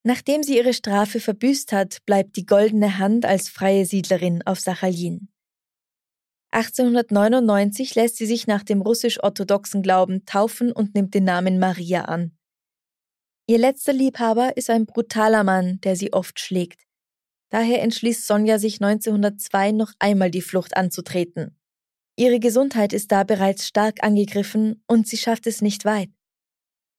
Nachdem 0.03 0.43
sie 0.43 0.57
ihre 0.57 0.73
Strafe 0.73 1.19
verbüßt 1.19 1.71
hat, 1.71 2.05
bleibt 2.05 2.35
die 2.37 2.45
goldene 2.45 2.97
Hand 2.99 3.25
als 3.25 3.49
freie 3.49 3.85
Siedlerin 3.85 4.41
auf 4.45 4.59
Sachalin. 4.59 5.29
1899 6.51 7.95
lässt 7.95 8.17
sie 8.17 8.25
sich 8.25 8.47
nach 8.47 8.63
dem 8.63 8.81
russisch-orthodoxen 8.81 9.83
Glauben 9.83 10.25
taufen 10.25 10.71
und 10.71 10.95
nimmt 10.95 11.13
den 11.13 11.25
Namen 11.25 11.59
Maria 11.59 12.05
an. 12.05 12.35
Ihr 13.45 13.57
letzter 13.57 13.93
Liebhaber 13.93 14.57
ist 14.57 14.69
ein 14.69 14.85
brutaler 14.85 15.43
Mann, 15.43 15.79
der 15.81 15.95
sie 15.95 16.13
oft 16.13 16.39
schlägt. 16.39 16.81
Daher 17.49 17.81
entschließt 17.81 18.25
Sonja 18.25 18.59
sich 18.59 18.81
1902 18.81 19.71
noch 19.71 19.91
einmal 19.99 20.31
die 20.31 20.41
Flucht 20.41 20.77
anzutreten. 20.77 21.59
Ihre 22.15 22.39
Gesundheit 22.39 22.93
ist 22.93 23.11
da 23.11 23.23
bereits 23.23 23.65
stark 23.67 24.03
angegriffen 24.03 24.83
und 24.87 25.07
sie 25.07 25.17
schafft 25.17 25.47
es 25.47 25.61
nicht 25.61 25.85
weit. 25.85 26.09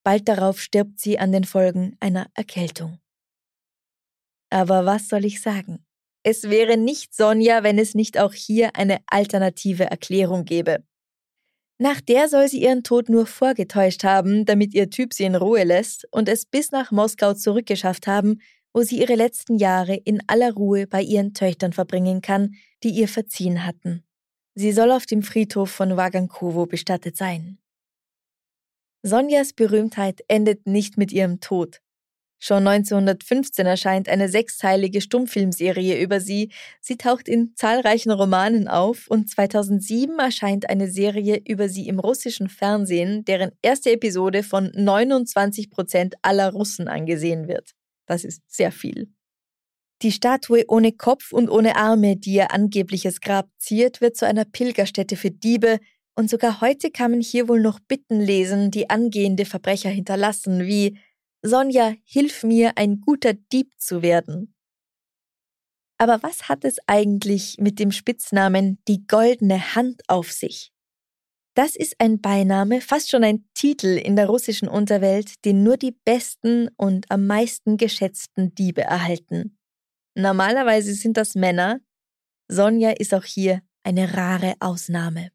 Bald 0.03 0.29
darauf 0.29 0.61
stirbt 0.61 0.99
sie 0.99 1.19
an 1.19 1.33
den 1.33 1.45
Folgen 1.45 1.97
einer 2.01 2.29
Erkältung. 2.35 2.99
Aber 4.51 4.87
was 4.87 5.09
soll 5.09 5.25
ich 5.25 5.41
sagen? 5.41 5.85
Es 6.23 6.51
wäre 6.51 6.77
nicht 6.77 7.15
Sonja, 7.15 7.63
wenn 7.63 7.79
es 7.79 7.95
nicht 7.95 8.19
auch 8.19 8.33
hier 8.33 8.77
eine 8.77 8.99
alternative 9.07 9.85
Erklärung 9.85 10.45
gäbe. 10.45 10.85
Nach 11.79 12.01
der 12.03 12.29
soll 12.29 12.47
sie 12.49 12.63
ihren 12.63 12.83
Tod 12.83 13.09
nur 13.09 13.25
vorgetäuscht 13.25 14.05
haben, 14.05 14.45
damit 14.45 14.75
ihr 14.75 14.91
Typ 14.91 15.15
sie 15.15 15.25
in 15.25 15.35
Ruhe 15.35 15.65
lässt 15.65 16.07
und 16.11 16.29
es 16.29 16.45
bis 16.45 16.73
nach 16.73 16.91
Moskau 16.91 17.33
zurückgeschafft 17.33 18.07
haben, 18.07 18.43
wo 18.75 18.83
sie 18.83 19.01
ihre 19.01 19.15
letzten 19.15 19.57
Jahre 19.57 19.95
in 19.95 20.21
aller 20.27 20.53
Ruhe 20.53 20.87
bei 20.87 21.01
ihren 21.01 21.33
Töchtern 21.33 21.73
verbringen 21.73 22.21
kann, 22.21 22.55
die 22.83 22.91
ihr 22.91 23.09
verziehen 23.09 23.65
hatten. 23.65 24.05
Sie 24.55 24.73
soll 24.73 24.93
auf 24.93 25.07
dem 25.07 25.23
Friedhof 25.23 25.71
von 25.71 25.97
Wagankowo 25.97 26.67
bestattet 26.67 27.17
sein. 27.17 27.60
Sonjas 29.03 29.53
Berühmtheit 29.53 30.21
endet 30.29 30.67
nicht 30.67 30.99
mit 30.99 31.13
ihrem 31.13 31.41
Tod. 31.41 31.81
Schon 32.43 32.67
1915 32.67 33.67
erscheint 33.67 34.09
eine 34.09 34.31
sechsteilige 34.31 35.03
Stummfilmserie 35.03 36.01
über 36.01 36.21
sie. 36.21 36.51
Sie 36.81 36.97
taucht 36.97 37.29
in 37.29 37.55
zahlreichen 37.55 38.11
Romanen 38.11 38.67
auf 38.67 39.09
und 39.09 39.29
2007 39.29 40.19
erscheint 40.19 40.71
eine 40.71 40.91
Serie 40.91 41.43
über 41.47 41.69
sie 41.69 41.87
im 41.87 41.99
russischen 41.99 42.49
Fernsehen, 42.49 43.27
deren 43.27 43.53
erste 43.61 43.91
Episode 43.91 44.43
von 44.43 44.73
29 44.75 45.71
Prozent 45.71 46.15
aller 46.23 46.51
Russen 46.51 46.89
angesehen 46.89 47.47
wird. 47.47 47.73
Das 48.07 48.25
ist 48.25 48.43
sehr 48.49 48.73
viel. 48.73 49.13
Die 50.01 50.13
Statue 50.13 50.65
ohne 50.67 50.93
Kopf 50.93 51.33
und 51.33 51.51
ohne 51.51 51.77
Arme, 51.77 52.17
die 52.17 52.33
ihr 52.33 52.53
angebliches 52.53 53.21
Grab 53.21 53.51
ziert, 53.59 54.01
wird 54.01 54.17
zu 54.17 54.27
einer 54.27 54.47
Pilgerstätte 54.47 55.17
für 55.17 55.31
Diebe, 55.31 55.79
und 56.15 56.29
sogar 56.29 56.61
heute 56.61 56.91
kann 56.91 57.13
man 57.13 57.21
hier 57.21 57.49
wohl 57.49 57.61
noch 57.61 57.81
Bitten 57.81 58.21
lesen, 58.21 58.71
die 58.71 58.91
angehende 58.91 59.45
Verbrecher 59.45 59.91
hinterlassen, 59.91 60.67
wie 60.67 60.99
Sonja, 61.43 61.95
hilf 62.05 62.43
mir, 62.43 62.77
ein 62.77 63.01
guter 63.01 63.33
Dieb 63.33 63.73
zu 63.79 64.03
werden. 64.03 64.55
Aber 65.99 66.23
was 66.23 66.49
hat 66.49 66.65
es 66.65 66.77
eigentlich 66.87 67.57
mit 67.59 67.79
dem 67.79 67.93
Spitznamen 67.93 68.79
die 68.89 69.07
goldene 69.07 69.75
Hand 69.75 70.03
auf 70.09 70.33
sich? 70.33 70.73
Das 71.55 71.77
ist 71.77 71.97
ein 71.99 72.21
Beiname, 72.21 72.81
fast 72.81 73.11
schon 73.11 73.25
ein 73.25 73.45
Titel 73.55 73.99
in 73.99 74.17
der 74.17 74.27
russischen 74.27 74.69
Unterwelt, 74.69 75.45
den 75.45 75.63
nur 75.63 75.77
die 75.77 75.93
besten 75.93 76.69
und 76.77 77.11
am 77.11 77.27
meisten 77.27 77.77
geschätzten 77.77 78.55
Diebe 78.55 78.83
erhalten. 78.83 79.59
Normalerweise 80.15 80.95
sind 80.95 81.17
das 81.17 81.35
Männer. 81.35 81.81
Sonja 82.49 82.91
ist 82.91 83.13
auch 83.13 83.25
hier 83.25 83.63
eine 83.83 84.17
rare 84.17 84.55
Ausnahme. 84.61 85.33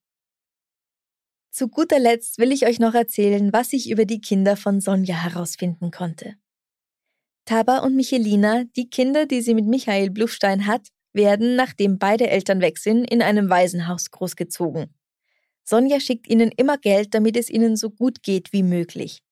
Zu 1.55 1.69
guter 1.69 1.99
Letzt 1.99 2.37
will 2.37 2.51
ich 2.51 2.65
euch 2.65 2.79
noch 2.79 2.93
erzählen, 2.93 3.53
was 3.53 3.71
ich 3.71 3.89
über 3.89 4.03
die 4.03 4.19
Kinder 4.19 4.57
von 4.57 4.81
Sonja 4.81 5.15
herausfinden 5.15 5.89
konnte. 5.89 6.35
Taba 7.45 7.77
und 7.77 7.95
Michelina, 7.95 8.65
die 8.75 8.89
Kinder, 8.89 9.25
die 9.25 9.39
sie 9.39 9.53
mit 9.53 9.65
Michael 9.65 10.09
Bluchstein 10.09 10.67
hat, 10.67 10.89
werden, 11.13 11.55
nachdem 11.55 11.97
beide 11.97 12.29
Eltern 12.29 12.59
weg 12.59 12.77
sind, 12.77 13.09
in 13.09 13.21
einem 13.21 13.49
Waisenhaus 13.49 14.11
großgezogen. 14.11 14.93
Sonja 15.63 16.01
schickt 16.01 16.27
ihnen 16.27 16.51
immer 16.51 16.77
Geld, 16.77 17.13
damit 17.13 17.37
es 17.37 17.49
ihnen 17.49 17.77
so 17.77 17.89
gut 17.89 18.21
geht 18.21 18.51
wie 18.51 18.63
möglich. 18.63 19.23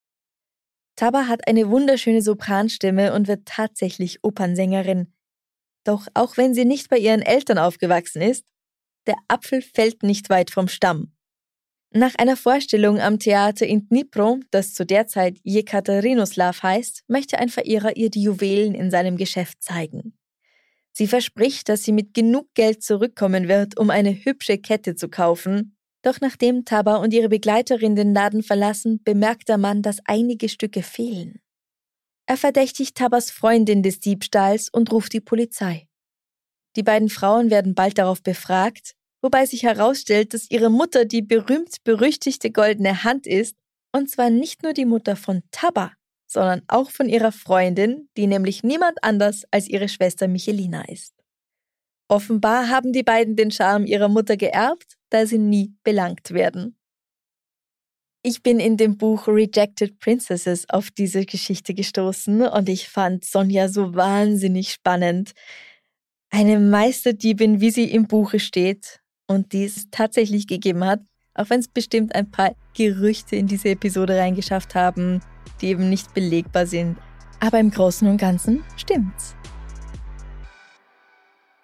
Taba 0.96 1.28
hat 1.28 1.46
eine 1.46 1.70
wunderschöne 1.70 2.22
Sopranstimme 2.22 3.14
und 3.14 3.28
wird 3.28 3.46
tatsächlich 3.46 4.24
Opernsängerin. 4.24 5.14
Doch 5.84 6.08
auch 6.14 6.38
wenn 6.38 6.54
sie 6.54 6.64
nicht 6.64 6.90
bei 6.90 7.00
ihren 7.00 7.22
Eltern 7.22 7.58
aufgewachsen 7.58 8.22
ist, 8.22 8.46
der 9.08 9.16
Apfel 9.28 9.62
fällt 9.62 10.04
nicht 10.04 10.30
weit 10.30 10.52
vom 10.52 10.70
Stamm. 10.70 11.13
Nach 11.96 12.16
einer 12.16 12.36
Vorstellung 12.36 13.00
am 13.00 13.20
Theater 13.20 13.68
in 13.68 13.88
Dnipro, 13.88 14.40
das 14.50 14.74
zu 14.74 14.84
der 14.84 15.06
Zeit 15.06 15.38
Jekaterinoslav 15.44 16.64
heißt, 16.64 17.04
möchte 17.08 17.38
ein 17.38 17.50
Verehrer 17.50 17.96
ihr 17.96 18.10
die 18.10 18.24
Juwelen 18.24 18.74
in 18.74 18.90
seinem 18.90 19.16
Geschäft 19.16 19.62
zeigen. 19.62 20.18
Sie 20.92 21.06
verspricht, 21.06 21.70
dass 21.70 21.84
sie 21.84 21.92
mit 21.92 22.16
genug 22.16 22.52
Geld 22.56 22.82
zurückkommen 22.82 23.48
wird, 23.48 23.78
um 23.78 23.92
eine 23.92 24.12
hübsche 24.26 24.58
Kette 24.58 24.96
zu 24.96 25.08
kaufen, 25.08 25.78
doch 26.02 26.20
nachdem 26.20 26.66
Taba 26.66 26.96
und 26.96 27.14
ihre 27.14 27.30
Begleiterin 27.30 27.96
den 27.96 28.16
Laden 28.16 28.42
verlassen, 28.42 29.04
bemerkt 29.04 29.48
der 29.48 29.60
Mann, 29.60 29.84
dass 29.84 30.00
einige 30.06 30.50
Stücke 30.50 30.82
fehlen. 30.82 31.42
Er 32.26 32.38
verdächtigt 32.38 32.96
Tabas 32.96 33.30
Freundin 33.30 33.84
des 33.84 34.00
Diebstahls 34.00 34.70
und 34.70 34.92
ruft 34.92 35.14
die 35.14 35.22
Polizei. 35.22 35.88
Die 36.76 36.84
beiden 36.84 37.10
Frauen 37.10 37.52
werden 37.52 37.76
bald 37.76 38.00
darauf 38.00 38.24
befragt, 38.24 38.96
wobei 39.24 39.48
sich 39.48 39.64
herausstellt, 39.64 40.36
dass 40.36 40.52
ihre 40.52 40.70
Mutter 40.70 41.06
die 41.06 41.24
berühmt-berüchtigte 41.24 42.52
goldene 42.52 43.04
Hand 43.04 43.26
ist, 43.26 43.56
und 43.92 44.12
zwar 44.12 44.30
nicht 44.30 44.62
nur 44.62 44.74
die 44.74 44.86
Mutter 44.86 45.16
von 45.16 45.42
Taba, 45.50 45.94
sondern 46.28 46.62
auch 46.68 46.92
von 46.92 47.10
ihrer 47.10 47.32
Freundin, 47.32 48.10
die 48.18 48.28
nämlich 48.28 48.62
niemand 48.62 49.04
anders 49.04 49.44
als 49.50 49.68
ihre 49.68 49.90
Schwester 49.90 50.28
Michelina 50.28 50.88
ist. 50.88 51.16
Offenbar 52.08 52.70
haben 52.70 52.94
die 52.94 53.04
beiden 53.04 53.36
den 53.36 53.50
Charme 53.50 53.86
ihrer 53.88 54.10
Mutter 54.10 54.38
geerbt 54.38 54.98
da 55.14 55.28
sie 55.28 55.38
nie 55.38 55.76
belangt 55.84 56.32
werden. 56.32 56.76
Ich 58.24 58.42
bin 58.42 58.60
in 58.60 58.78
dem 58.78 58.98
Buch 58.98 59.28
Rejected 59.28 60.00
Princesses 60.00 60.68
auf 60.70 60.90
diese 60.90 61.26
Geschichte 61.26 61.74
gestoßen 61.74 62.42
und 62.42 62.68
ich 62.70 62.90
fand 62.90 63.24
Sonja 63.24 63.70
so 63.70 63.94
wahnsinnig 63.94 64.72
spannend. 64.72 65.34
Eine 66.32 66.60
Meisterdiebin, 66.60 67.62
wie 67.62 67.70
sie 67.70 67.92
im 67.92 68.08
Buche 68.08 68.40
steht 68.40 69.03
und 69.28 69.54
die 69.54 69.66
es 69.66 69.90
tatsächlich 69.92 70.48
gegeben 70.48 70.84
hat, 70.84 71.02
auch 71.36 71.50
wenn 71.50 71.60
es 71.60 71.68
bestimmt 71.68 72.16
ein 72.16 72.30
paar 72.30 72.56
Gerüchte 72.76 73.36
in 73.36 73.48
diese 73.48 73.70
Episode 73.70 74.18
reingeschafft 74.18 74.76
haben, 74.76 75.22
die 75.62 75.68
eben 75.68 75.90
nicht 75.90 76.14
belegbar 76.14 76.66
sind. 76.66 76.98
Aber 77.40 77.60
im 77.60 77.72
Großen 77.72 78.08
und 78.08 78.18
Ganzen 78.18 78.64
stimmt's. 78.78 79.36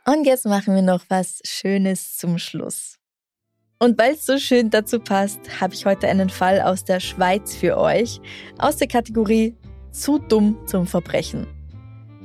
Und 0.05 0.25
jetzt 0.25 0.45
machen 0.45 0.73
wir 0.73 0.81
noch 0.81 1.03
was 1.09 1.39
Schönes 1.45 2.17
zum 2.17 2.37
Schluss. 2.37 2.95
Und 3.77 3.97
weil 3.97 4.13
es 4.13 4.25
so 4.25 4.37
schön 4.37 4.69
dazu 4.69 4.99
passt, 4.99 5.39
habe 5.61 5.73
ich 5.73 5.85
heute 5.85 6.07
einen 6.07 6.29
Fall 6.29 6.61
aus 6.61 6.83
der 6.83 6.99
Schweiz 6.99 7.55
für 7.55 7.77
euch, 7.77 8.19
aus 8.57 8.77
der 8.77 8.87
Kategorie 8.87 9.55
Zu 9.91 10.19
dumm 10.19 10.57
zum 10.67 10.85
Verbrechen. 10.85 11.47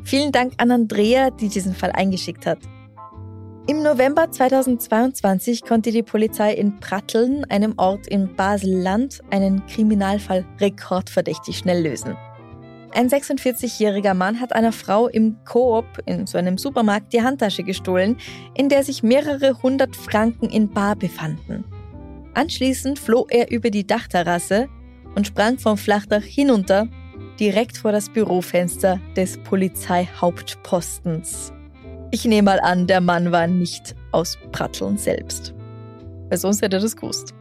Vielen 0.03 0.33
Dank 0.33 0.55
an 0.59 0.71
Andrea, 0.71 1.31
die 1.31 1.49
diesen 1.49 1.75
Fall 1.75 1.93
eingeschickt 1.93 2.45
hat. 2.45 2.59
Im 3.67 3.83
November 3.83 4.31
2022 4.31 5.65
konnte 5.65 5.91
die 5.91 6.03
Polizei 6.03 6.53
in 6.53 6.81
Pratteln, 6.81 7.47
einem 7.47 7.73
Ort 7.79 8.07
in 8.07 8.37
Basel-Land, 8.37 9.21
einen 9.31 9.65
Kriminalfall 9.67 10.45
rekordverdächtig 10.61 11.57
schnell 11.57 11.83
lösen. 11.83 12.15
Ein 12.93 13.09
46-jähriger 13.09 14.13
Mann 14.13 14.39
hat 14.39 14.55
einer 14.55 14.73
Frau 14.73 15.09
im 15.09 15.43
Coop 15.47 15.87
in 16.05 16.27
so 16.27 16.37
einem 16.37 16.59
Supermarkt 16.59 17.15
die 17.15 17.23
Handtasche 17.23 17.63
gestohlen, 17.63 18.19
in 18.55 18.69
der 18.69 18.85
sich 18.85 19.03
mehrere 19.03 19.63
hundert 19.63 19.97
Franken 19.97 20.51
in 20.51 20.69
Bar 20.69 20.95
befanden. 20.95 21.65
Anschließend 22.35 22.99
floh 22.99 23.27
er 23.31 23.51
über 23.51 23.71
die 23.71 23.87
Dachterrasse 23.87 24.69
und 25.15 25.27
sprang 25.27 25.59
vom 25.59 25.79
Flachdach 25.79 26.23
hinunter, 26.23 26.87
direkt 27.41 27.79
vor 27.79 27.93
das 27.93 28.11
Bürofenster 28.11 29.01
des 29.17 29.39
Polizeihauptpostens. 29.39 31.54
Ich 32.15 32.25
nehme 32.25 32.53
mal 32.53 32.61
an, 32.61 32.87
der 32.87 33.01
Mann 33.01 33.33
war 33.33 33.49
nicht 33.49 33.97
aus 34.13 34.39
Pratteln 34.53 34.97
selbst. 34.97 35.53
Weil 36.29 36.39
sonst 36.39 36.63
hätte 36.63 36.77
er 36.77 36.81
das 36.81 36.95
gewusst. 36.95 37.35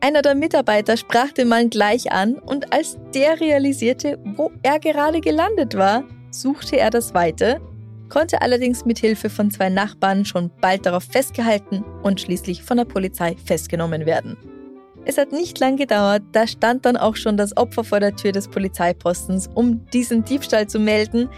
Einer 0.00 0.20
der 0.20 0.34
Mitarbeiter 0.34 0.98
sprach 0.98 1.32
den 1.32 1.48
Mann 1.48 1.70
gleich 1.70 2.12
an 2.12 2.34
und 2.34 2.70
als 2.70 2.98
der 3.14 3.40
realisierte, 3.40 4.18
wo 4.36 4.52
er 4.62 4.78
gerade 4.78 5.22
gelandet 5.22 5.74
war, 5.74 6.04
suchte 6.30 6.76
er 6.76 6.90
das 6.90 7.14
Weite, 7.14 7.62
konnte 8.10 8.42
allerdings 8.42 8.84
mit 8.84 8.98
Hilfe 8.98 9.30
von 9.30 9.50
zwei 9.50 9.70
Nachbarn 9.70 10.26
schon 10.26 10.50
bald 10.60 10.84
darauf 10.84 11.04
festgehalten 11.04 11.82
und 12.02 12.20
schließlich 12.20 12.62
von 12.62 12.76
der 12.76 12.84
Polizei 12.84 13.36
festgenommen 13.42 14.04
werden. 14.04 14.36
Es 15.06 15.16
hat 15.16 15.32
nicht 15.32 15.58
lang 15.58 15.78
gedauert, 15.78 16.22
da 16.32 16.46
stand 16.46 16.84
dann 16.84 16.98
auch 16.98 17.16
schon 17.16 17.38
das 17.38 17.56
Opfer 17.56 17.82
vor 17.82 18.00
der 18.00 18.14
Tür 18.14 18.32
des 18.32 18.48
Polizeipostens, 18.48 19.48
um 19.54 19.86
diesen 19.86 20.22
Diebstahl 20.24 20.66
zu 20.66 20.78
melden. 20.78 21.30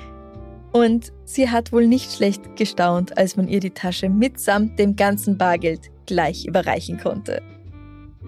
Und 0.73 1.13
sie 1.25 1.51
hat 1.51 1.73
wohl 1.73 1.87
nicht 1.87 2.13
schlecht 2.13 2.57
gestaunt, 2.57 3.17
als 3.19 3.37
man 3.37 3.49
ihr 3.49 3.61
die 3.61 3.71
Tasche 3.71 4.09
mitsamt 4.09 4.79
dem 4.79 4.97
ganzen 4.97 5.37
Bargeld 5.37 5.91
gleich 6.07 6.47
überreichen 6.47 6.99
konnte. 6.99 7.43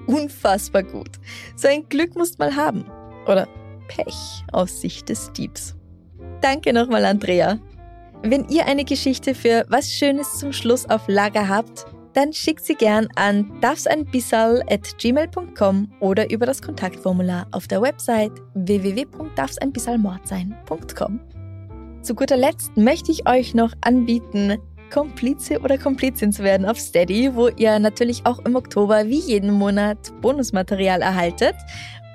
Unfassbar 0.06 0.82
gut. 0.82 1.10
So 1.56 1.68
ein 1.68 1.88
Glück 1.88 2.16
musst 2.16 2.38
mal 2.38 2.54
haben. 2.56 2.84
Oder 3.26 3.48
Pech 3.88 4.44
aus 4.52 4.80
Sicht 4.80 5.08
des 5.08 5.32
Diebs. 5.32 5.74
Danke 6.40 6.72
nochmal, 6.72 7.04
Andrea. 7.04 7.58
Wenn 8.22 8.48
ihr 8.48 8.66
eine 8.66 8.84
Geschichte 8.84 9.34
für 9.34 9.66
was 9.68 9.92
Schönes 9.92 10.38
zum 10.38 10.52
Schluss 10.52 10.88
auf 10.88 11.08
Lager 11.08 11.48
habt, 11.48 11.86
dann 12.14 12.32
schickt 12.32 12.64
sie 12.64 12.74
gern 12.74 13.08
an 13.16 13.60
darfseinbissal.gmail.com 13.60 15.92
oder 16.00 16.30
über 16.30 16.46
das 16.46 16.62
Kontaktformular 16.62 17.48
auf 17.52 17.68
der 17.68 17.82
Website 17.82 18.32
www.darfseinbissalmordsein.com. 18.54 21.31
Zu 22.02 22.16
guter 22.16 22.36
Letzt 22.36 22.76
möchte 22.76 23.12
ich 23.12 23.28
euch 23.28 23.54
noch 23.54 23.72
anbieten, 23.80 24.58
Komplize 24.92 25.60
oder 25.60 25.78
Komplizin 25.78 26.32
zu 26.32 26.42
werden 26.42 26.66
auf 26.66 26.76
Steady, 26.78 27.34
wo 27.34 27.46
ihr 27.46 27.78
natürlich 27.78 28.26
auch 28.26 28.40
im 28.40 28.56
Oktober 28.56 29.06
wie 29.06 29.20
jeden 29.20 29.52
Monat 29.52 30.12
Bonusmaterial 30.20 31.00
erhaltet 31.00 31.54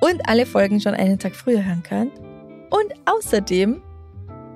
und 0.01 0.27
alle 0.27 0.45
Folgen 0.45 0.81
schon 0.81 0.93
einen 0.93 1.17
Tag 1.17 1.35
früher 1.35 1.65
hören 1.65 1.83
könnt. 1.83 2.11
Und 2.69 2.93
außerdem, 3.05 3.81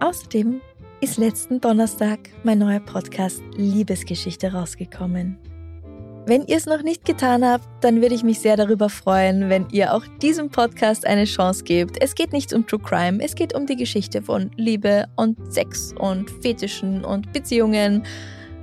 außerdem 0.01 0.59
ist 0.99 1.17
letzten 1.17 1.61
Donnerstag 1.61 2.19
mein 2.43 2.59
neuer 2.59 2.81
Podcast 2.81 3.41
Liebesgeschichte 3.55 4.51
rausgekommen. 4.51 5.39
Wenn 6.27 6.45
ihr 6.45 6.57
es 6.57 6.67
noch 6.67 6.83
nicht 6.83 7.03
getan 7.03 7.43
habt, 7.43 7.67
dann 7.83 7.99
würde 7.99 8.13
ich 8.13 8.23
mich 8.23 8.39
sehr 8.39 8.55
darüber 8.55 8.89
freuen, 8.89 9.49
wenn 9.49 9.67
ihr 9.71 9.93
auch 9.93 10.03
diesem 10.21 10.49
Podcast 10.49 11.05
eine 11.07 11.25
Chance 11.25 11.63
gebt. 11.63 11.97
Es 11.99 12.13
geht 12.13 12.31
nicht 12.31 12.53
um 12.53 12.65
True 12.67 12.79
Crime, 12.79 13.23
es 13.23 13.33
geht 13.33 13.55
um 13.55 13.65
die 13.65 13.75
Geschichte 13.75 14.21
von 14.21 14.51
Liebe 14.55 15.07
und 15.15 15.51
Sex 15.51 15.95
und 15.97 16.29
Fetischen 16.29 17.03
und 17.03 17.33
Beziehungen. 17.33 18.03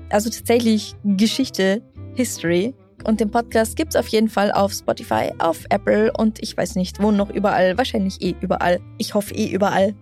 Also 0.08 0.30
tatsächlich 0.30 0.94
Geschichte, 1.04 1.82
History. 2.14 2.74
Und 3.04 3.18
den 3.18 3.30
Podcast 3.30 3.74
gibt 3.76 3.94
es 3.94 3.96
auf 4.00 4.06
jeden 4.08 4.28
Fall 4.28 4.52
auf 4.52 4.72
Spotify, 4.72 5.32
auf 5.38 5.64
Apple 5.70 6.12
und 6.16 6.40
ich 6.40 6.56
weiß 6.56 6.76
nicht, 6.76 7.02
wo 7.02 7.10
noch 7.10 7.30
überall. 7.30 7.76
Wahrscheinlich 7.76 8.22
eh 8.22 8.36
überall. 8.40 8.78
Ich 8.98 9.14
hoffe 9.14 9.34
eh 9.34 9.48
überall. 9.48 9.94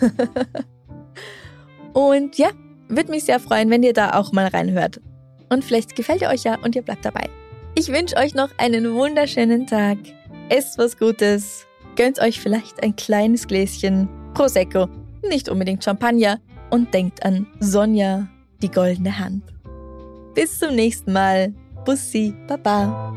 Und 1.92 2.38
ja, 2.38 2.50
würde 2.88 3.10
mich 3.10 3.24
sehr 3.24 3.40
freuen, 3.40 3.68
wenn 3.68 3.82
ihr 3.82 3.92
da 3.92 4.14
auch 4.14 4.30
mal 4.30 4.46
reinhört. 4.46 5.00
Und 5.50 5.64
vielleicht 5.64 5.94
gefällt 5.96 6.22
ihr 6.22 6.28
euch 6.28 6.44
ja 6.44 6.56
und 6.62 6.74
ihr 6.74 6.82
bleibt 6.82 7.04
dabei. 7.04 7.28
Ich 7.74 7.88
wünsche 7.88 8.16
euch 8.16 8.34
noch 8.34 8.50
einen 8.56 8.94
wunderschönen 8.94 9.66
Tag. 9.66 9.98
Esst 10.48 10.78
was 10.78 10.96
Gutes. 10.96 11.66
Gönnt 11.96 12.20
euch 12.20 12.40
vielleicht 12.40 12.82
ein 12.82 12.96
kleines 12.96 13.46
Gläschen 13.46 14.08
Prosecco, 14.34 14.88
nicht 15.28 15.48
unbedingt 15.48 15.84
Champagner. 15.84 16.40
Und 16.70 16.94
denkt 16.94 17.24
an 17.24 17.48
Sonja, 17.58 18.28
die 18.62 18.70
goldene 18.70 19.18
Hand. 19.18 19.42
Bis 20.34 20.60
zum 20.60 20.76
nächsten 20.76 21.12
Mal. 21.12 21.52
Bussi, 21.84 22.32
Baba. 22.46 23.12